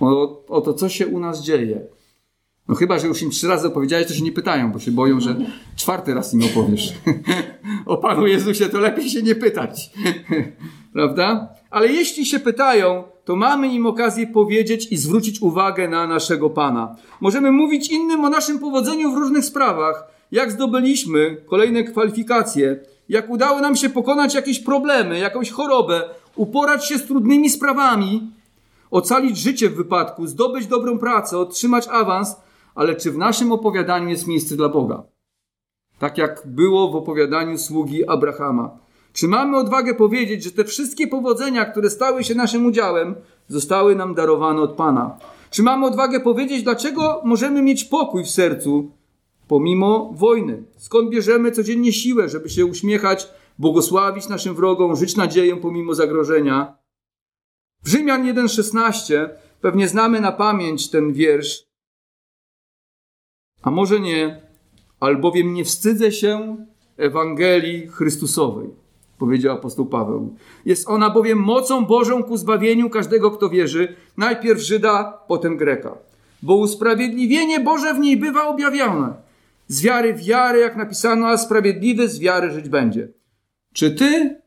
[0.00, 1.86] o, o to, co się u nas dzieje.
[2.68, 5.20] No chyba, że już im trzy razy opowiedziałeś, to się nie pytają, bo się boją,
[5.20, 5.36] że
[5.76, 6.94] czwarty raz im opowiesz.
[7.86, 9.90] o Panu Jezusie to lepiej się nie pytać.
[10.92, 11.48] Prawda?
[11.70, 16.96] Ale jeśli się pytają, to mamy im okazję powiedzieć i zwrócić uwagę na naszego Pana.
[17.20, 23.60] Możemy mówić innym o naszym powodzeniu w różnych sprawach, jak zdobyliśmy kolejne kwalifikacje, jak udało
[23.60, 26.02] nam się pokonać jakieś problemy, jakąś chorobę,
[26.36, 28.30] uporać się z trudnymi sprawami,
[28.90, 32.36] ocalić życie w wypadku, zdobyć dobrą pracę, otrzymać awans,
[32.74, 35.02] ale czy w naszym opowiadaniu jest miejsce dla Boga?
[35.98, 38.78] Tak jak było w opowiadaniu sługi Abrahama.
[39.12, 43.14] Czy mamy odwagę powiedzieć, że te wszystkie powodzenia, które stały się naszym udziałem,
[43.48, 45.18] zostały nam darowane od Pana?
[45.50, 48.90] Czy mamy odwagę powiedzieć, dlaczego możemy mieć pokój w sercu
[49.48, 50.62] pomimo wojny?
[50.76, 53.28] Skąd bierzemy codziennie siłę, żeby się uśmiechać,
[53.58, 56.76] błogosławić naszym wrogom, żyć nadzieją pomimo zagrożenia?
[57.84, 59.28] W Rzymian 1,16
[59.60, 61.66] pewnie znamy na pamięć ten wiersz,
[63.62, 64.40] a może nie,
[65.00, 66.56] albowiem nie wstydzę się
[66.96, 68.68] Ewangelii Chrystusowej,
[69.18, 70.36] powiedział apostoł Paweł.
[70.64, 75.98] Jest ona bowiem mocą Bożą ku zbawieniu każdego, kto wierzy, najpierw Żyda, potem Greka.
[76.42, 79.25] Bo usprawiedliwienie Boże w niej bywa objawione.
[79.68, 83.08] Z wiary w wiarę, jak napisano, a sprawiedliwy z wiary żyć będzie.
[83.72, 84.40] Czy ty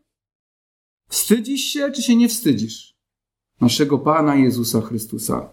[1.09, 2.95] wstydzisz się, czy się nie wstydzisz?
[3.61, 5.49] Naszego Pana Jezusa Chrystusa.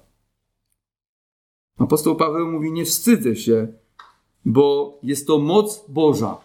[1.79, 3.69] Apostoł Paweł mówi: Nie wstydzę się,
[4.45, 6.37] bo jest to moc Boża.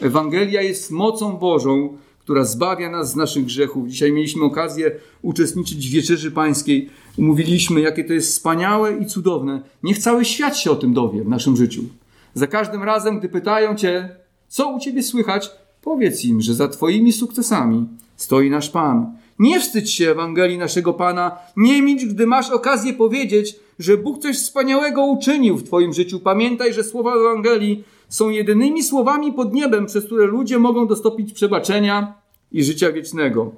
[0.00, 3.88] Ewangelia jest mocą Bożą, która zbawia nas z naszych grzechów.
[3.88, 6.90] Dzisiaj mieliśmy okazję uczestniczyć w wieczerzy pańskiej.
[7.18, 9.62] Mówiliśmy, jakie to jest wspaniałe i cudowne.
[9.82, 11.84] Niech cały świat się o tym dowie w naszym życiu.
[12.34, 14.16] Za każdym razem, gdy pytają cię,
[14.48, 15.50] co u ciebie słychać,
[15.82, 19.16] powiedz im, że za twoimi sukcesami stoi nasz Pan.
[19.38, 24.36] Nie wstydź się Ewangelii naszego Pana, nie milcz, gdy masz okazję powiedzieć, że Bóg coś
[24.36, 26.20] wspaniałego uczynił w Twoim życiu.
[26.20, 32.14] Pamiętaj, że słowa Ewangelii są jedynymi słowami pod niebem, przez które ludzie mogą dostąpić przebaczenia
[32.52, 33.52] i życia wiecznego.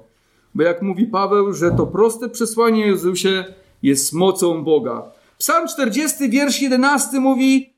[0.55, 3.45] Bo jak mówi Paweł, że to proste przesłanie Jezusie
[3.83, 5.11] jest mocą Boga.
[5.37, 7.76] Psalm 40, wiersz 11 mówi: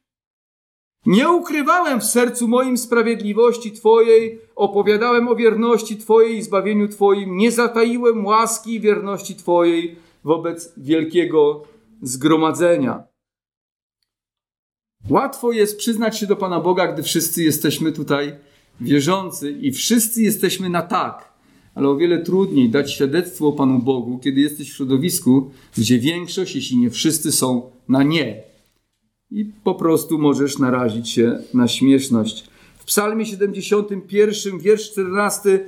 [1.05, 7.51] Nie ukrywałem w sercu moim sprawiedliwości Twojej, opowiadałem o wierności Twojej i zbawieniu Twoim, nie
[7.51, 11.63] zataiłem łaski i wierności Twojej wobec wielkiego
[12.01, 13.03] zgromadzenia.
[15.09, 18.35] Łatwo jest przyznać się do Pana Boga, gdy wszyscy jesteśmy tutaj
[18.81, 21.33] wierzący i wszyscy jesteśmy na tak.
[21.75, 26.77] Ale o wiele trudniej dać świadectwo Panu Bogu, kiedy jesteś w środowisku, gdzie większość, jeśli
[26.77, 28.48] nie wszyscy, są na nie.
[29.31, 32.43] I po prostu możesz narazić się na śmieszność.
[32.77, 35.59] W Psalmie 71, wiersz 14,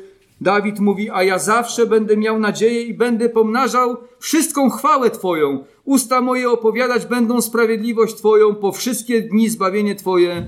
[0.41, 5.63] Dawid mówi: A ja zawsze będę miał nadzieję i będę pomnażał wszystką chwałę Twoją.
[5.85, 10.45] Usta moje opowiadać będą sprawiedliwość Twoją po wszystkie dni zbawienie Twoje.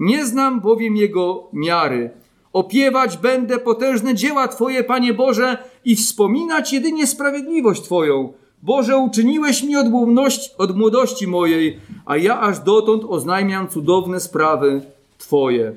[0.00, 2.10] Nie znam bowiem jego miary.
[2.52, 8.32] Opiewać będę potężne dzieła Twoje, Panie Boże, i wspominać jedynie sprawiedliwość Twoją.
[8.62, 14.82] Boże, uczyniłeś mi od młodości, od młodości mojej, a ja aż dotąd oznajmiam cudowne sprawy
[15.18, 15.72] Twoje.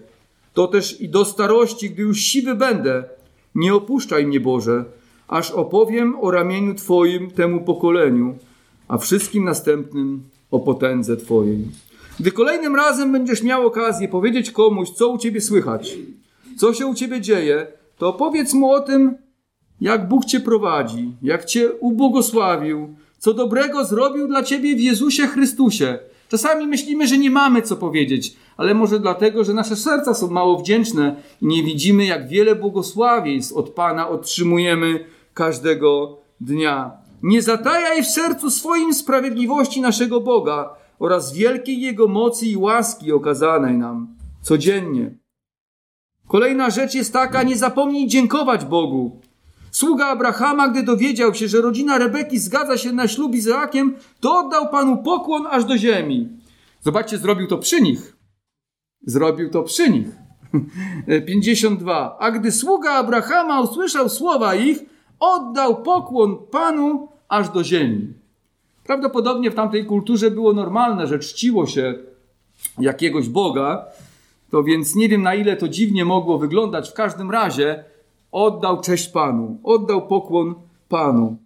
[0.53, 3.03] To też i do starości, gdy już siwy będę,
[3.55, 4.85] nie opuszczaj mnie, Boże,
[5.27, 8.35] aż opowiem o ramieniu Twoim temu pokoleniu,
[8.87, 11.67] a wszystkim następnym o potędze Twojej.
[12.19, 15.97] Gdy kolejnym razem będziesz miał okazję powiedzieć komuś, co u Ciebie słychać,
[16.57, 19.15] co się u Ciebie dzieje, to powiedz mu o tym,
[19.81, 25.99] jak Bóg Cię prowadzi, jak Cię ubłogosławił, co dobrego zrobił dla Ciebie w Jezusie Chrystusie.
[26.29, 30.59] Czasami myślimy, że nie mamy co powiedzieć, ale może dlatego, że nasze serca są mało
[30.59, 36.91] wdzięczne i nie widzimy, jak wiele błogosławieństw od Pana otrzymujemy każdego dnia.
[37.23, 43.77] Nie zatajaj w sercu swoim sprawiedliwości naszego Boga oraz wielkiej Jego mocy i łaski okazanej
[43.77, 44.07] nam
[44.41, 45.15] codziennie.
[46.27, 49.21] Kolejna rzecz jest taka, nie zapomnij dziękować Bogu.
[49.71, 54.69] Sługa Abrahama, gdy dowiedział się, że rodzina Rebeki zgadza się na ślub Izaakiem, to oddał
[54.69, 56.29] Panu pokłon aż do ziemi.
[56.81, 58.15] Zobaczcie, zrobił to przy nich.
[59.05, 60.07] Zrobił to przy nich.
[61.27, 62.17] 52.
[62.19, 64.79] A gdy sługa Abrahama usłyszał słowa ich,
[65.19, 68.13] oddał pokłon Panu aż do ziemi.
[68.83, 71.93] Prawdopodobnie w tamtej kulturze było normalne, że czciło się
[72.79, 73.85] jakiegoś Boga,
[74.51, 76.89] to więc nie wiem na ile to dziwnie mogło wyglądać.
[76.89, 77.83] W każdym razie
[78.31, 80.55] oddał cześć Panu, oddał pokłon
[80.89, 81.37] Panu.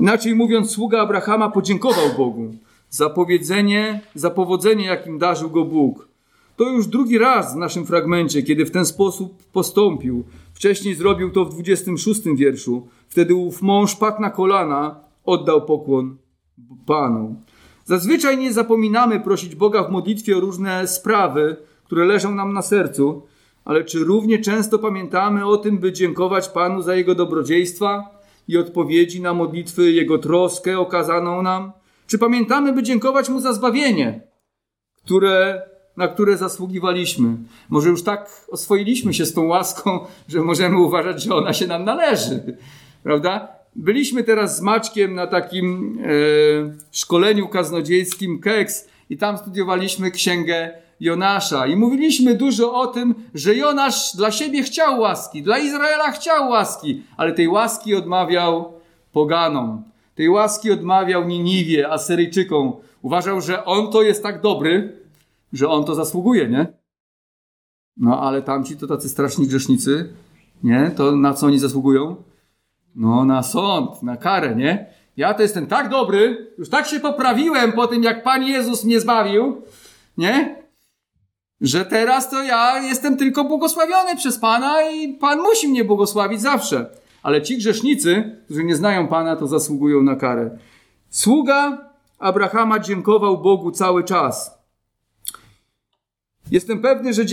[0.00, 2.54] Inaczej mówiąc, sługa Abrahama podziękował Bogu
[2.90, 6.08] za powiedzenie, za powodzenie, jakim darzył go Bóg.
[6.56, 10.24] To już drugi raz w naszym fragmencie, kiedy w ten sposób postąpił.
[10.54, 12.88] Wcześniej zrobił to w 26 wierszu.
[13.08, 16.16] Wtedy ów mąż padł na kolana, oddał pokłon
[16.86, 17.36] Panu.
[17.84, 21.56] Zazwyczaj nie zapominamy prosić Boga w modlitwie o różne sprawy,
[21.88, 23.22] które leżą nam na sercu,
[23.64, 29.20] ale czy równie często pamiętamy o tym, by dziękować Panu za Jego dobrodziejstwa i odpowiedzi
[29.20, 31.72] na modlitwy, Jego troskę okazaną nam?
[32.06, 34.20] Czy pamiętamy, by dziękować Mu za zbawienie,
[35.04, 35.62] które,
[35.96, 37.36] na które zasługiwaliśmy?
[37.68, 41.84] Może już tak oswoiliśmy się z tą łaską, że możemy uważać, że ona się nam
[41.84, 42.56] należy,
[43.02, 43.48] prawda?
[43.76, 46.08] Byliśmy teraz z Maćkiem na takim e,
[46.92, 54.16] szkoleniu kaznodziejskim KEX i tam studiowaliśmy księgę Jonasza i mówiliśmy dużo o tym, że Jonasz
[54.16, 58.72] dla siebie chciał łaski, dla Izraela chciał łaski, ale tej łaski odmawiał
[59.12, 59.82] poganom.
[60.14, 62.72] Tej łaski odmawiał Niniwie, Asyryjczykom.
[63.02, 64.96] Uważał, że on to jest tak dobry,
[65.52, 66.66] że on to zasługuje, nie?
[67.96, 70.12] No ale tamci to tacy straszni grzesznicy,
[70.62, 70.90] nie?
[70.96, 72.16] To na co oni zasługują?
[72.94, 74.86] No na sąd, na karę, nie?
[75.16, 79.00] Ja to jestem tak dobry, już tak się poprawiłem po tym, jak Pan Jezus mnie
[79.00, 79.62] zbawił,
[80.18, 80.57] nie?
[81.60, 86.86] Że teraz to ja jestem tylko błogosławiony przez Pana i Pan musi mnie błogosławić zawsze.
[87.22, 90.58] Ale ci grzesznicy, którzy nie znają Pana, to zasługują na karę.
[91.10, 91.78] Sługa
[92.18, 94.57] Abrahama dziękował Bogu cały czas.
[96.50, 97.26] Jestem pewny, że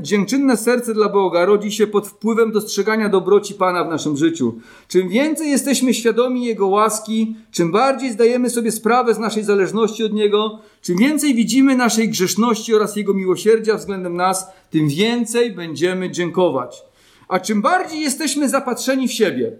[0.00, 4.54] dziękczynne serce dla Boga rodzi się pod wpływem dostrzegania dobroci Pana w naszym życiu.
[4.88, 10.12] Czym więcej jesteśmy świadomi Jego łaski, czym bardziej zdajemy sobie sprawę z naszej zależności od
[10.12, 16.82] Niego, czym więcej widzimy naszej grzeszności oraz Jego miłosierdzia względem nas, tym więcej będziemy dziękować.
[17.28, 19.52] A czym bardziej jesteśmy zapatrzeni w siebie,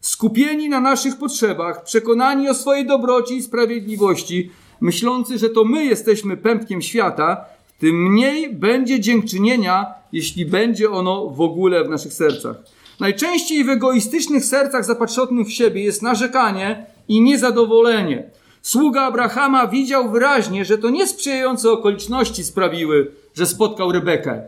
[0.00, 6.36] skupieni na naszych potrzebach, przekonani o swojej dobroci i sprawiedliwości, myślący, że to my jesteśmy
[6.36, 7.44] pępkiem świata,
[7.78, 12.56] tym mniej będzie dziękczynienia, jeśli będzie ono w ogóle w naszych sercach.
[13.00, 18.30] Najczęściej w egoistycznych sercach zapatrzonych w siebie jest narzekanie i niezadowolenie.
[18.62, 24.42] Sługa Abrahama widział wyraźnie, że to niesprzyjające okoliczności sprawiły, że spotkał Rebekę.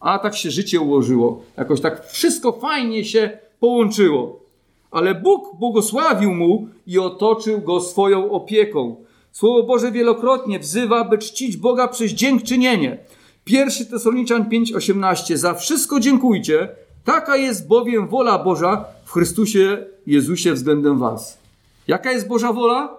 [0.00, 1.42] A tak się życie ułożyło.
[1.56, 4.40] Jakoś tak wszystko fajnie się połączyło.
[4.90, 8.96] Ale Bóg błogosławił mu i otoczył go swoją opieką.
[9.32, 12.98] Słowo Boże wielokrotnie wzywa, by czcić Boga przez dziękczynienie.
[13.44, 16.68] Pierwszy Tesaloniczan 5:18 Za wszystko dziękujcie,
[17.04, 21.38] taka jest bowiem wola Boża w Chrystusie Jezusie względem was.
[21.88, 22.96] Jaka jest Boża wola?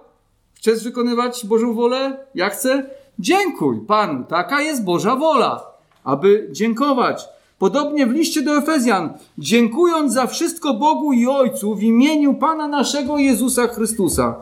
[0.54, 2.16] Chcesz wykonywać Bożą wolę?
[2.34, 2.90] Ja chcę?
[3.18, 5.66] Dziękuj Panu, taka jest Boża wola,
[6.04, 7.24] aby dziękować.
[7.58, 13.18] Podobnie w liście do Efezjan, dziękując za wszystko Bogu i Ojcu w imieniu Pana naszego
[13.18, 14.34] Jezusa Chrystusa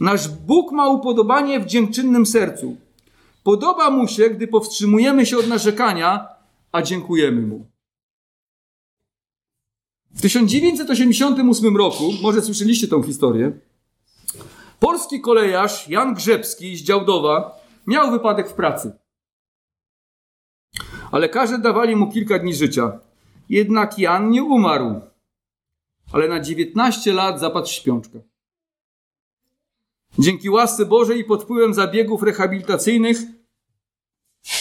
[0.00, 2.76] Nasz Bóg ma upodobanie w dziękczynnym sercu.
[3.44, 6.28] Podoba mu się, gdy powstrzymujemy się od narzekania,
[6.72, 7.66] a dziękujemy mu.
[10.10, 13.52] W 1988 roku, może słyszeliście tą historię,
[14.78, 18.92] polski kolejarz Jan Grzebski z Działdowa miał wypadek w pracy.
[21.12, 23.00] A lekarze dawali mu kilka dni życia.
[23.48, 25.00] Jednak Jan nie umarł,
[26.12, 28.29] ale na 19 lat zapadł śpiączkę.
[30.18, 33.18] Dzięki łasce Bożej i pod wpływem zabiegów rehabilitacyjnych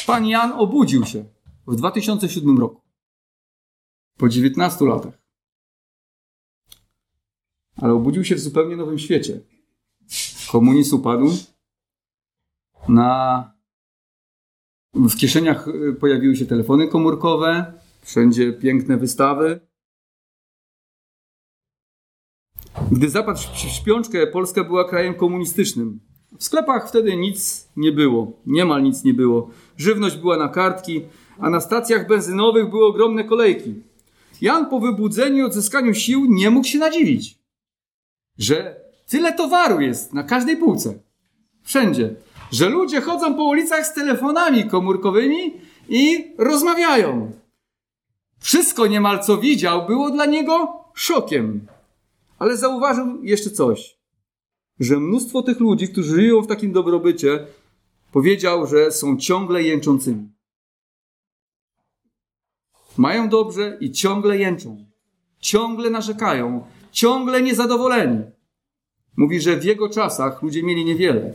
[0.08, 1.26] pan Jan obudził się
[1.68, 2.82] w 2007 roku.
[4.18, 5.20] Po 19 latach.
[7.76, 9.42] Ale obudził się w zupełnie nowym świecie.
[10.52, 11.32] Komunizm upadł.
[12.88, 13.60] Na...
[14.94, 15.66] W kieszeniach
[16.00, 19.69] pojawiły się telefony komórkowe, wszędzie piękne wystawy.
[22.92, 26.00] Gdy zapadł w śpiączkę, Polska była krajem komunistycznym.
[26.38, 29.50] W sklepach wtedy nic nie było, niemal nic nie było.
[29.78, 31.02] Żywność była na kartki,
[31.40, 33.74] a na stacjach benzynowych były ogromne kolejki.
[34.42, 37.40] Jan po wybudzeniu i odzyskaniu sił nie mógł się nadziwić,
[38.38, 38.76] że
[39.10, 41.00] tyle towaru jest na każdej półce.
[41.64, 42.16] Wszędzie.
[42.52, 45.54] Że ludzie chodzą po ulicach z telefonami komórkowymi
[45.90, 47.32] i rozmawiają.
[48.40, 51.68] Wszystko niemal co widział było dla niego szokiem.
[52.40, 53.98] Ale zauważył jeszcze coś,
[54.80, 57.48] że mnóstwo tych ludzi, którzy żyją w takim dobrobycie,
[58.12, 60.30] powiedział, że są ciągle jęczącymi.
[62.98, 64.86] Mają dobrze i ciągle jęczą.
[65.40, 68.24] Ciągle narzekają, ciągle niezadowoleni.
[69.18, 71.34] Mówi, że w jego czasach ludzie mieli niewiele,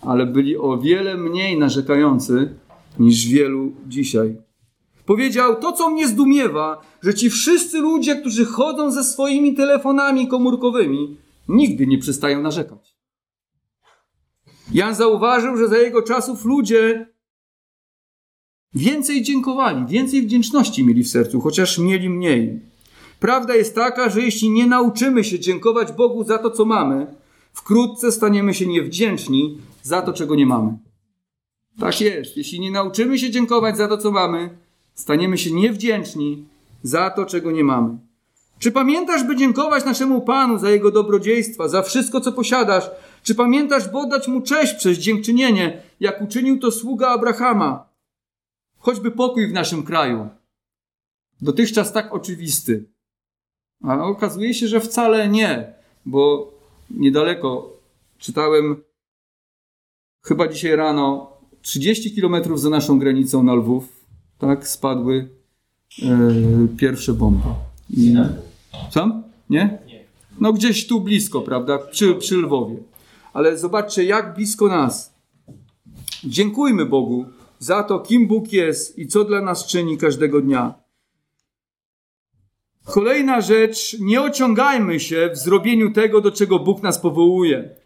[0.00, 2.54] ale byli o wiele mniej narzekający
[2.98, 4.36] niż wielu dzisiaj.
[5.06, 11.16] Powiedział, to co mnie zdumiewa, że ci wszyscy ludzie, którzy chodzą ze swoimi telefonami komórkowymi,
[11.48, 12.96] nigdy nie przestają narzekać.
[14.72, 17.12] Jan zauważył, że za jego czasów ludzie
[18.74, 22.60] więcej dziękowali, więcej wdzięczności mieli w sercu, chociaż mieli mniej.
[23.20, 27.06] Prawda jest taka, że jeśli nie nauczymy się dziękować Bogu za to, co mamy,
[27.52, 30.78] wkrótce staniemy się niewdzięczni za to, czego nie mamy.
[31.80, 32.36] Tak jest.
[32.36, 34.58] Jeśli nie nauczymy się dziękować za to, co mamy,
[34.94, 36.44] Staniemy się niewdzięczni
[36.82, 37.98] za to, czego nie mamy.
[38.58, 42.90] Czy pamiętasz, by dziękować naszemu Panu za Jego dobrodziejstwa, za wszystko, co posiadasz?
[43.22, 47.88] Czy pamiętasz, by oddać Mu cześć przez dziękczynienie, jak uczynił to sługa Abrahama?
[48.78, 50.28] Choćby pokój w naszym kraju.
[51.40, 52.84] Dotychczas tak oczywisty.
[53.84, 55.74] A okazuje się, że wcale nie,
[56.06, 56.52] bo
[56.90, 57.76] niedaleko
[58.18, 58.82] czytałem
[60.24, 61.32] chyba dzisiaj rano
[61.62, 63.91] 30 kilometrów za naszą granicą na Lwów,
[64.42, 65.28] tak, spadły
[66.02, 66.08] e,
[66.76, 67.48] pierwsze bomby.
[67.90, 68.14] I,
[68.90, 69.22] sam?
[69.50, 69.78] Nie?
[70.40, 71.78] No gdzieś tu blisko, prawda?
[71.78, 72.76] Przy, przy Lwowie.
[73.32, 75.14] Ale zobaczcie, jak blisko nas.
[76.24, 77.24] Dziękujmy Bogu
[77.58, 80.74] za to, kim Bóg jest i co dla nas czyni każdego dnia.
[82.84, 87.81] Kolejna rzecz, nie ociągajmy się w zrobieniu tego, do czego Bóg nas powołuje.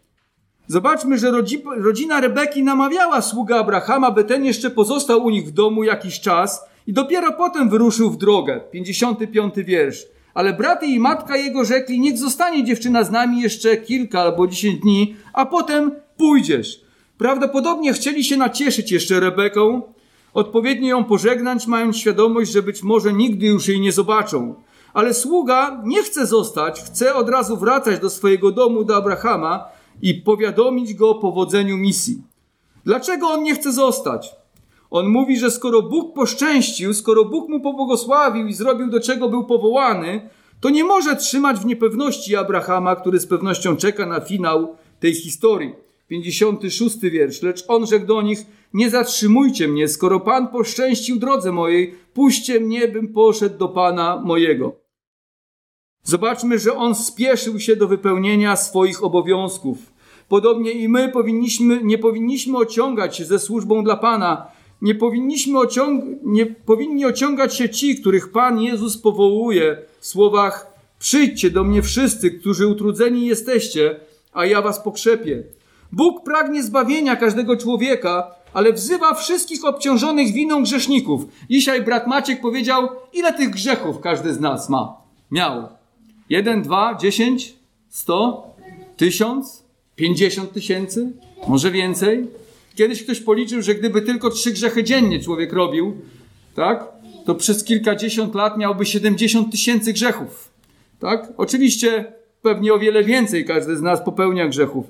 [0.67, 1.31] Zobaczmy, że
[1.77, 6.65] rodzina Rebeki namawiała sługa Abrahama, by ten jeszcze pozostał u nich w domu jakiś czas
[6.87, 8.61] i dopiero potem wyruszył w drogę.
[8.71, 10.05] 55 wiersz.
[10.33, 14.81] Ale brat i matka jego rzekli, niech zostanie dziewczyna z nami jeszcze kilka albo dziesięć
[14.81, 16.81] dni, a potem pójdziesz.
[17.17, 19.81] Prawdopodobnie chcieli się nacieszyć jeszcze Rebeką,
[20.33, 24.55] odpowiednio ją pożegnać, mając świadomość, że być może nigdy już jej nie zobaczą.
[24.93, 30.13] Ale sługa nie chce zostać, chce od razu wracać do swojego domu, do Abrahama i
[30.13, 32.21] powiadomić go o powodzeniu misji.
[32.85, 34.35] Dlaczego on nie chce zostać?
[34.89, 39.43] On mówi, że skoro Bóg poszczęścił, skoro Bóg mu pobłogosławił i zrobił do czego był
[39.43, 40.29] powołany,
[40.59, 45.73] to nie może trzymać w niepewności Abrahama, który z pewnością czeka na finał tej historii.
[46.07, 47.41] 56 wiersz.
[47.41, 52.87] Lecz on rzekł do nich: Nie zatrzymujcie mnie, skoro Pan poszczęścił drodze mojej, puśćcie mnie,
[52.87, 54.86] bym poszedł do Pana mojego.
[56.07, 59.77] Zobaczmy, że on spieszył się do wypełnienia swoich obowiązków.
[60.29, 64.47] Podobnie i my powinniśmy, nie powinniśmy ociągać się ze służbą dla Pana.
[64.81, 71.51] Nie powinniśmy ociąg nie powinni ociągać się ci, których Pan Jezus powołuje w słowach: Przyjdźcie
[71.51, 73.99] do mnie wszyscy, którzy utrudzeni jesteście,
[74.33, 75.43] a ja was pokrzepię.
[75.91, 81.21] Bóg pragnie zbawienia każdego człowieka, ale wzywa wszystkich obciążonych winą grzeszników.
[81.49, 84.97] Dzisiaj brat Maciek powiedział, ile tych grzechów każdy z nas ma.
[85.31, 85.76] Miał.
[86.29, 87.53] Jeden, dwa, dziesięć,
[87.89, 88.47] sto,
[88.97, 89.63] tysiąc,
[89.95, 91.11] pięćdziesiąt tysięcy,
[91.47, 92.27] może więcej.
[92.75, 95.93] Kiedyś ktoś policzył, że gdyby tylko trzy grzechy dziennie człowiek robił,
[96.55, 96.87] tak,
[97.25, 100.49] to przez kilkadziesiąt lat miałby 70 tysięcy grzechów.
[100.99, 101.33] Tak?
[101.37, 104.85] Oczywiście pewnie o wiele więcej każdy z nas popełnia grzechów.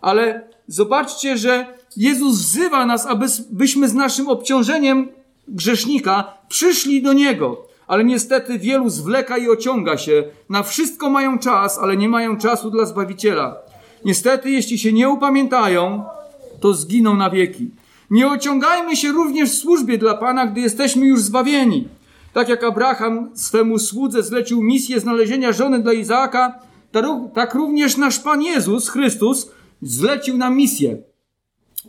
[0.00, 1.66] Ale zobaczcie, że
[1.96, 5.08] Jezus wzywa nas, abyśmy z naszym obciążeniem
[5.48, 7.69] grzesznika przyszli do Niego.
[7.90, 10.24] Ale niestety wielu zwleka i ociąga się.
[10.48, 13.56] Na wszystko mają czas, ale nie mają czasu dla Zbawiciela.
[14.04, 16.04] Niestety, jeśli się nie upamiętają,
[16.60, 17.70] to zginą na wieki.
[18.10, 21.88] Nie ociągajmy się również w służbie dla Pana, gdy jesteśmy już zbawieni.
[22.32, 26.58] Tak jak Abraham swemu słudze zlecił misję znalezienia żony dla Izaaka,
[27.34, 29.50] tak również nasz Pan Jezus Chrystus
[29.82, 31.02] zlecił nam misję.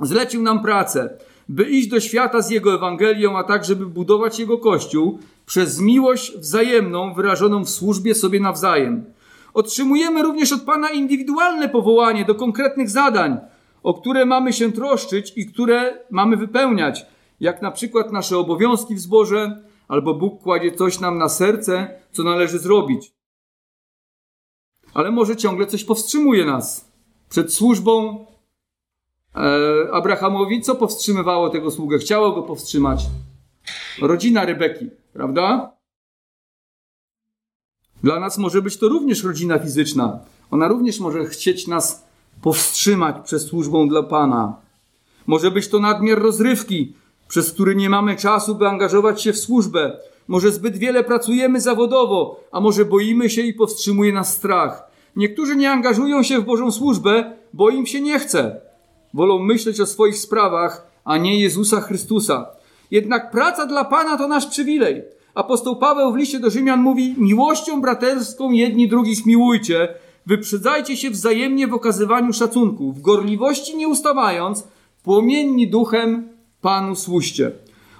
[0.02, 1.18] Zlecił nam pracę,
[1.50, 6.38] by iść do świata z Jego Ewangelią, a także by budować Jego Kościół przez miłość
[6.38, 9.06] wzajemną wyrażoną w służbie sobie nawzajem.
[9.54, 13.38] Otrzymujemy również od Pana indywidualne powołanie do konkretnych zadań,
[13.84, 17.06] o które mamy się troszczyć i które mamy wypełniać,
[17.40, 22.24] jak na przykład nasze obowiązki w zborze, albo Bóg kładzie coś nam na serce, co
[22.24, 23.14] należy zrobić.
[24.94, 26.92] Ale może ciągle coś powstrzymuje nas
[27.30, 28.26] przed służbą
[29.92, 30.62] Abrahamowi.
[30.62, 31.98] Co powstrzymywało tego sługę?
[31.98, 33.06] Chciało go powstrzymać.
[34.02, 35.72] Rodzina Rebeki, prawda?
[38.04, 40.20] Dla nas może być to również rodzina fizyczna.
[40.52, 42.06] Ona również może chcieć nas
[42.42, 44.56] powstrzymać przed służbą dla Pana.
[45.28, 46.94] Może być to nadmiar rozrywki,
[47.28, 49.98] przez który nie mamy czasu, by angażować się w służbę.
[50.28, 54.92] Może zbyt wiele pracujemy zawodowo, a może boimy się i powstrzymuje nas strach.
[55.16, 58.62] Niektórzy nie angażują się w Bożą służbę, bo im się nie chce.
[59.14, 62.46] Wolą myśleć o swoich sprawach, a nie Jezusa Chrystusa.
[62.92, 65.04] Jednak praca dla Pana to nasz przywilej.
[65.36, 69.88] Apostoł Paweł w liście do Rzymian mówi: Miłością braterską jedni drugich miłujcie,
[70.26, 74.68] Wyprzedzajcie się wzajemnie w okazywaniu szacunku, w gorliwości nie ustawając,
[75.04, 76.30] płomienni duchem
[76.62, 77.52] Panu służcie.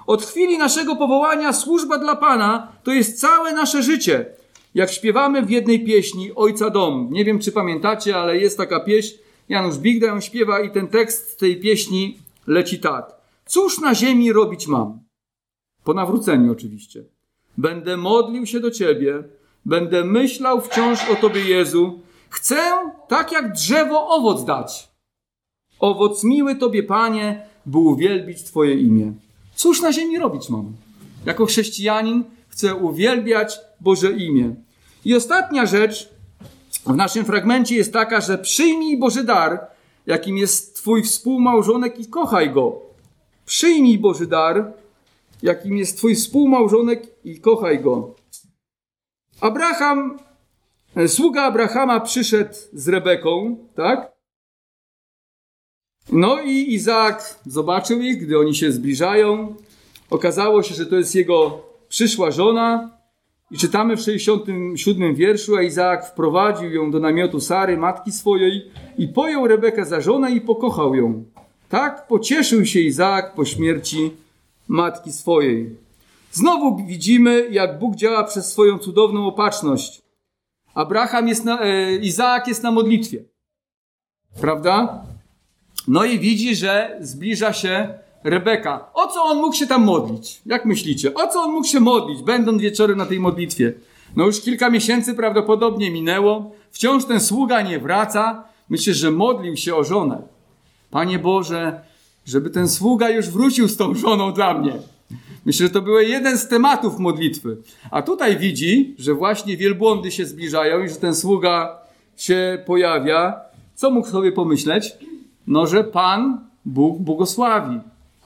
[0.06, 4.26] Od chwili naszego powołania służba dla Pana to jest całe nasze życie.
[4.74, 7.08] Jak śpiewamy w jednej pieśni Ojca Dom.
[7.10, 9.14] Nie wiem, czy pamiętacie, ale jest taka pieśń.
[9.52, 13.14] Janusz Bigda ją śpiewa i ten tekst tej pieśni leci tak.
[13.46, 15.00] Cóż na ziemi robić mam?
[15.84, 17.04] Po nawróceniu oczywiście.
[17.58, 19.24] Będę modlił się do Ciebie,
[19.64, 22.60] będę myślał wciąż o Tobie, Jezu, Chcę,
[23.08, 24.88] tak jak drzewo, owoc dać.
[25.80, 29.12] Owoc miły Tobie, Panie, by uwielbić Twoje imię.
[29.54, 30.72] Cóż na ziemi robić mam?
[31.26, 34.54] Jako chrześcijanin chcę uwielbiać Boże imię.
[35.04, 36.11] I ostatnia rzecz
[36.86, 39.66] w naszym fragmencie jest taka, że przyjmij Boży dar,
[40.06, 42.80] jakim jest Twój współmałżonek i kochaj go.
[43.46, 44.72] Przyjmij Boży dar,
[45.42, 48.14] jakim jest Twój współmałżonek i kochaj go.
[49.40, 50.18] Abraham,
[50.96, 54.12] e, sługa Abrahama przyszedł z Rebeką, tak?
[56.12, 59.54] No i Izaak zobaczył ich, gdy oni się zbliżają.
[60.10, 62.98] Okazało się, że to jest jego przyszła żona.
[63.52, 69.08] I czytamy w 67 wierszu, a Izaak wprowadził ją do namiotu Sary, matki swojej, i
[69.08, 71.24] pojął Rebekę za żonę i pokochał ją.
[71.68, 74.10] Tak pocieszył się Izaak po śmierci
[74.68, 75.76] matki swojej.
[76.32, 80.02] Znowu widzimy, jak Bóg działa przez swoją cudowną opatrzność.
[80.74, 83.24] Abraham jest na, e, Izaak jest na modlitwie.
[84.40, 85.04] Prawda?
[85.88, 87.94] No i widzi, że zbliża się
[88.24, 88.90] Rebeka.
[88.94, 90.40] O co on mógł się tam modlić?
[90.46, 91.14] Jak myślicie?
[91.14, 93.72] O co on mógł się modlić, będąc wieczorem na tej modlitwie?
[94.16, 96.52] No już kilka miesięcy prawdopodobnie minęło.
[96.70, 98.44] Wciąż ten sługa nie wraca.
[98.68, 100.22] Myślę, że modlił się o żonę.
[100.90, 101.80] Panie Boże,
[102.24, 104.72] żeby ten sługa już wrócił z tą żoną dla mnie.
[105.44, 107.56] Myślę, że to był jeden z tematów modlitwy.
[107.90, 111.78] A tutaj widzi, że właśnie wielbłądy się zbliżają i że ten sługa
[112.16, 113.40] się pojawia.
[113.74, 114.92] Co mógł sobie pomyśleć?
[115.46, 117.80] No, że Pan Bóg błogosławi.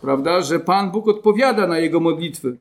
[0.06, 0.40] Prawda?
[0.40, 2.58] Że Pan Bóg odpowiada na jego modlitwy.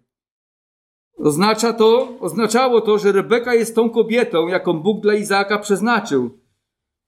[1.18, 6.30] Oznacza to, oznaczało to, że Rebeka jest tą kobietą, jaką Bóg dla Izaaka przeznaczył.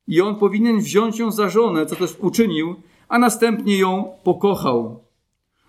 [0.08, 2.76] I on powinien wziąć ją za żonę, co też uczynił,
[3.08, 5.00] a następnie ją pokochał.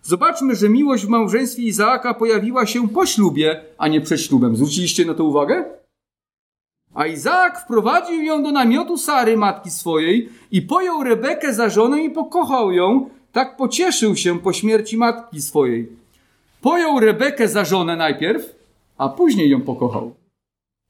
[0.02, 4.56] Zobaczmy, że miłość w małżeństwie Izaaka pojawiła się po ślubie, a nie przed ślubem.
[4.56, 5.64] Zwróciliście na to uwagę?
[6.94, 12.10] A Izaak wprowadził ją do namiotu Sary, matki swojej, i pojął Rebekę za żonę i
[12.10, 13.10] pokochał ją.
[13.38, 15.88] Tak pocieszył się po śmierci matki swojej.
[16.60, 18.54] Pojął Rebekę za żonę najpierw,
[18.96, 20.14] a później ją pokochał.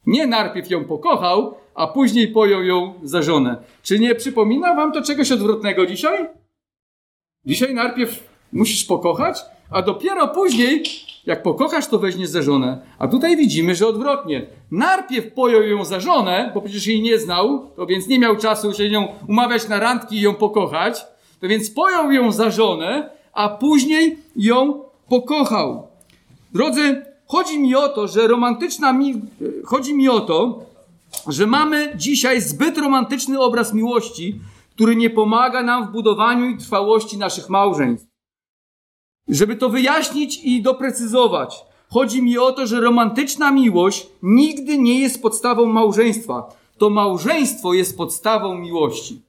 [0.06, 3.56] Nie najpierw ją pokochał, a później pojął ją za żonę.
[3.82, 6.26] Czy nie przypomina wam to czegoś odwrotnego dzisiaj?
[7.44, 9.40] Dzisiaj najpierw musisz pokochać,
[9.70, 10.82] a dopiero później,
[11.26, 12.80] jak pokochasz, to weźmiesz za żonę.
[12.98, 14.46] A tutaj widzimy, że odwrotnie.
[14.70, 18.72] Najpierw pojął ją za żonę, bo przecież jej nie znał, to więc nie miał czasu
[18.72, 21.17] się nią umawiać na randki i ją pokochać.
[21.40, 25.88] To więc pojął ją za żonę, a później ją pokochał.
[26.54, 29.14] Drodzy, chodzi mi o to, że romantyczna mi...
[29.64, 30.62] chodzi mi o to,
[31.28, 34.40] że mamy dzisiaj zbyt romantyczny obraz miłości,
[34.74, 38.08] który nie pomaga nam w budowaniu i trwałości naszych małżeństw.
[39.28, 45.22] Żeby to wyjaśnić i doprecyzować, chodzi mi o to, że romantyczna miłość nigdy nie jest
[45.22, 46.48] podstawą małżeństwa.
[46.78, 49.27] To małżeństwo jest podstawą miłości.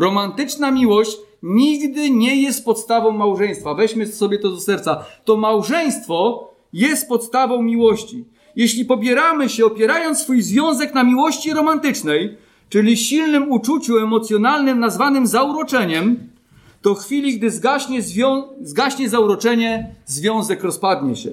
[0.00, 3.74] Romantyczna miłość nigdy nie jest podstawą małżeństwa.
[3.74, 5.04] Weźmy sobie to do serca.
[5.24, 8.24] To małżeństwo jest podstawą miłości.
[8.56, 12.36] Jeśli pobieramy się opierając swój związek na miłości romantycznej,
[12.68, 16.28] czyli silnym uczuciu emocjonalnym nazwanym zauroczeniem,
[16.82, 21.30] to w chwili, gdy zgaśnie, zwią- zgaśnie zauroczenie, związek rozpadnie się.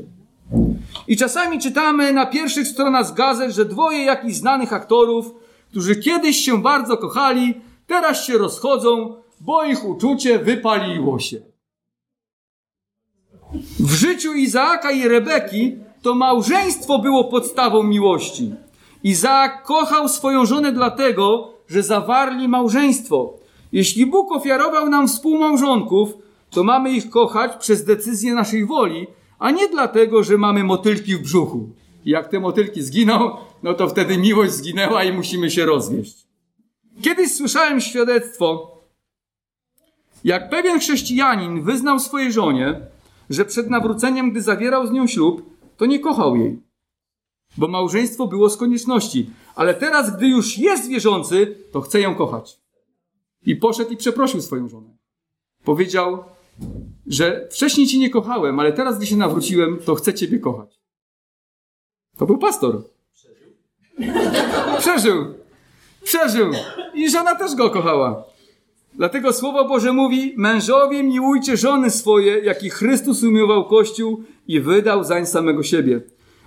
[1.07, 5.26] I czasami czytamy na pierwszych stronach gazet, że dwoje jakichś znanych aktorów,
[5.72, 7.53] którzy kiedyś się bardzo kochali,
[7.88, 11.38] teraz się rozchodzą, bo ich uczucie wypaliło się.
[13.80, 18.54] W życiu Izaaka i Rebeki to małżeństwo było podstawą miłości.
[19.04, 23.34] Izaak kochał swoją żonę dlatego, że zawarli małżeństwo.
[23.72, 26.10] Jeśli Bóg ofiarował nam współmałżonków,
[26.50, 29.08] to mamy ich kochać przez decyzję naszej woli,
[29.40, 31.70] a nie dlatego, że mamy motylki w brzuchu.
[32.06, 36.25] Jak te motylki zginą, no to wtedy miłość zginęła i musimy się rozwieść.
[37.02, 38.76] Kiedyś słyszałem świadectwo,
[40.24, 42.82] jak pewien chrześcijanin wyznał swojej żonie,
[43.30, 46.62] że przed nawróceniem, gdy zawierał z nią ślub, to nie kochał jej,
[47.58, 52.60] bo małżeństwo było z konieczności, ale teraz, gdy już jest wierzący, to chce ją kochać.
[53.46, 54.98] I poszedł i przeprosił swoją żonę.
[55.64, 56.24] Powiedział,
[57.08, 60.80] że wcześniej ci nie kochałem, ale teraz, gdy się nawróciłem, to chcę ciebie kochać.
[62.18, 62.84] To był pastor.
[63.14, 63.54] Przeżył.
[64.80, 65.45] Przeżył.
[66.93, 68.24] I żona też go kochała.
[68.93, 75.03] Dlatego Słowo Boże mówi: Mężowie, miłujcie żony swoje, jak i Chrystus umiłował Kościół i wydał
[75.03, 76.01] zań samego siebie.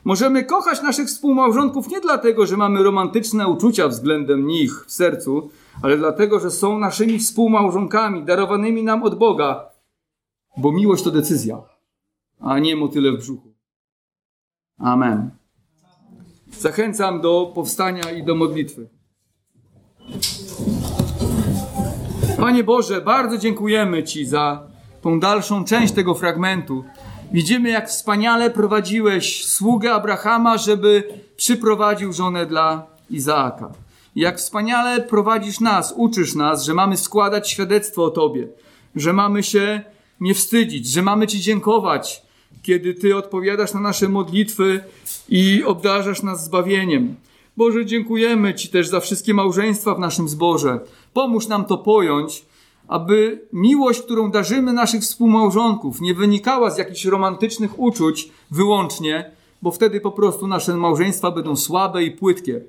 [0.05, 5.51] Możemy kochać naszych współmałżonków nie dlatego, że mamy romantyczne uczucia względem nich w sercu,
[5.83, 9.71] ale dlatego, że są naszymi współmałżonkami, darowanymi nam od Boga.
[10.57, 11.63] Bo miłość to decyzja,
[12.41, 13.55] a nie motyle w brzuchu.
[14.79, 15.31] Amen.
[16.53, 18.98] Zachęcam do powstania i do modlitwy.
[22.39, 24.63] Panie Boże, bardzo dziękujemy Ci za
[25.03, 26.85] tą dalszą część tego fragmentu.
[27.33, 31.05] Widzimy, jak wspaniale prowadziłeś sługę Abrahama, żeby
[31.37, 33.73] przyprowadził żonę dla Izaaka.
[34.17, 38.49] Jak wspaniale prowadzisz nas, uczysz nas, że mamy składać świadectwo o Tobie,
[38.97, 39.83] że mamy się
[40.21, 42.23] nie wstydzić, że mamy Ci dziękować,
[42.63, 44.81] kiedy Ty odpowiadasz na nasze modlitwy
[45.29, 47.17] i obdarzasz nas zbawieniem.
[47.59, 50.81] Boże, dziękujemy Ci też za wszystkie małżeństwa w naszym zborze.
[51.13, 52.47] Pomóż nam to pojąć,
[52.89, 59.31] aby miłość, którą darzymy naszych współmałżonków, nie wynikała z jakichś romantycznych uczuć wyłącznie,
[59.63, 62.61] bo wtedy po prostu nasze małżeństwa będą słabe i płytkie.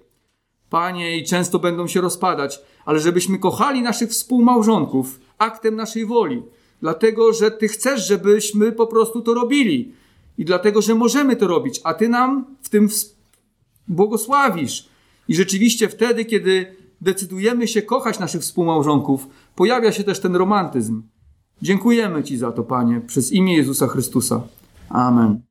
[0.70, 6.44] Panie, i często będą się rozpadać, ale żebyśmy kochali naszych współmałżonków aktem naszej woli,
[6.82, 9.94] dlatego że Ty chcesz, żebyśmy po prostu to robili
[10.38, 12.90] i dlatego, że możemy to robić, a Ty nam w tym
[13.90, 14.90] błogosławisz.
[15.28, 21.04] I rzeczywiście wtedy, kiedy decydujemy się kochać naszych współmałżonków, pojawia się też ten romantyzm.
[21.62, 24.42] Dziękujemy Ci za to, Panie, przez imię Jezusa Chrystusa.
[24.90, 25.49] Amen.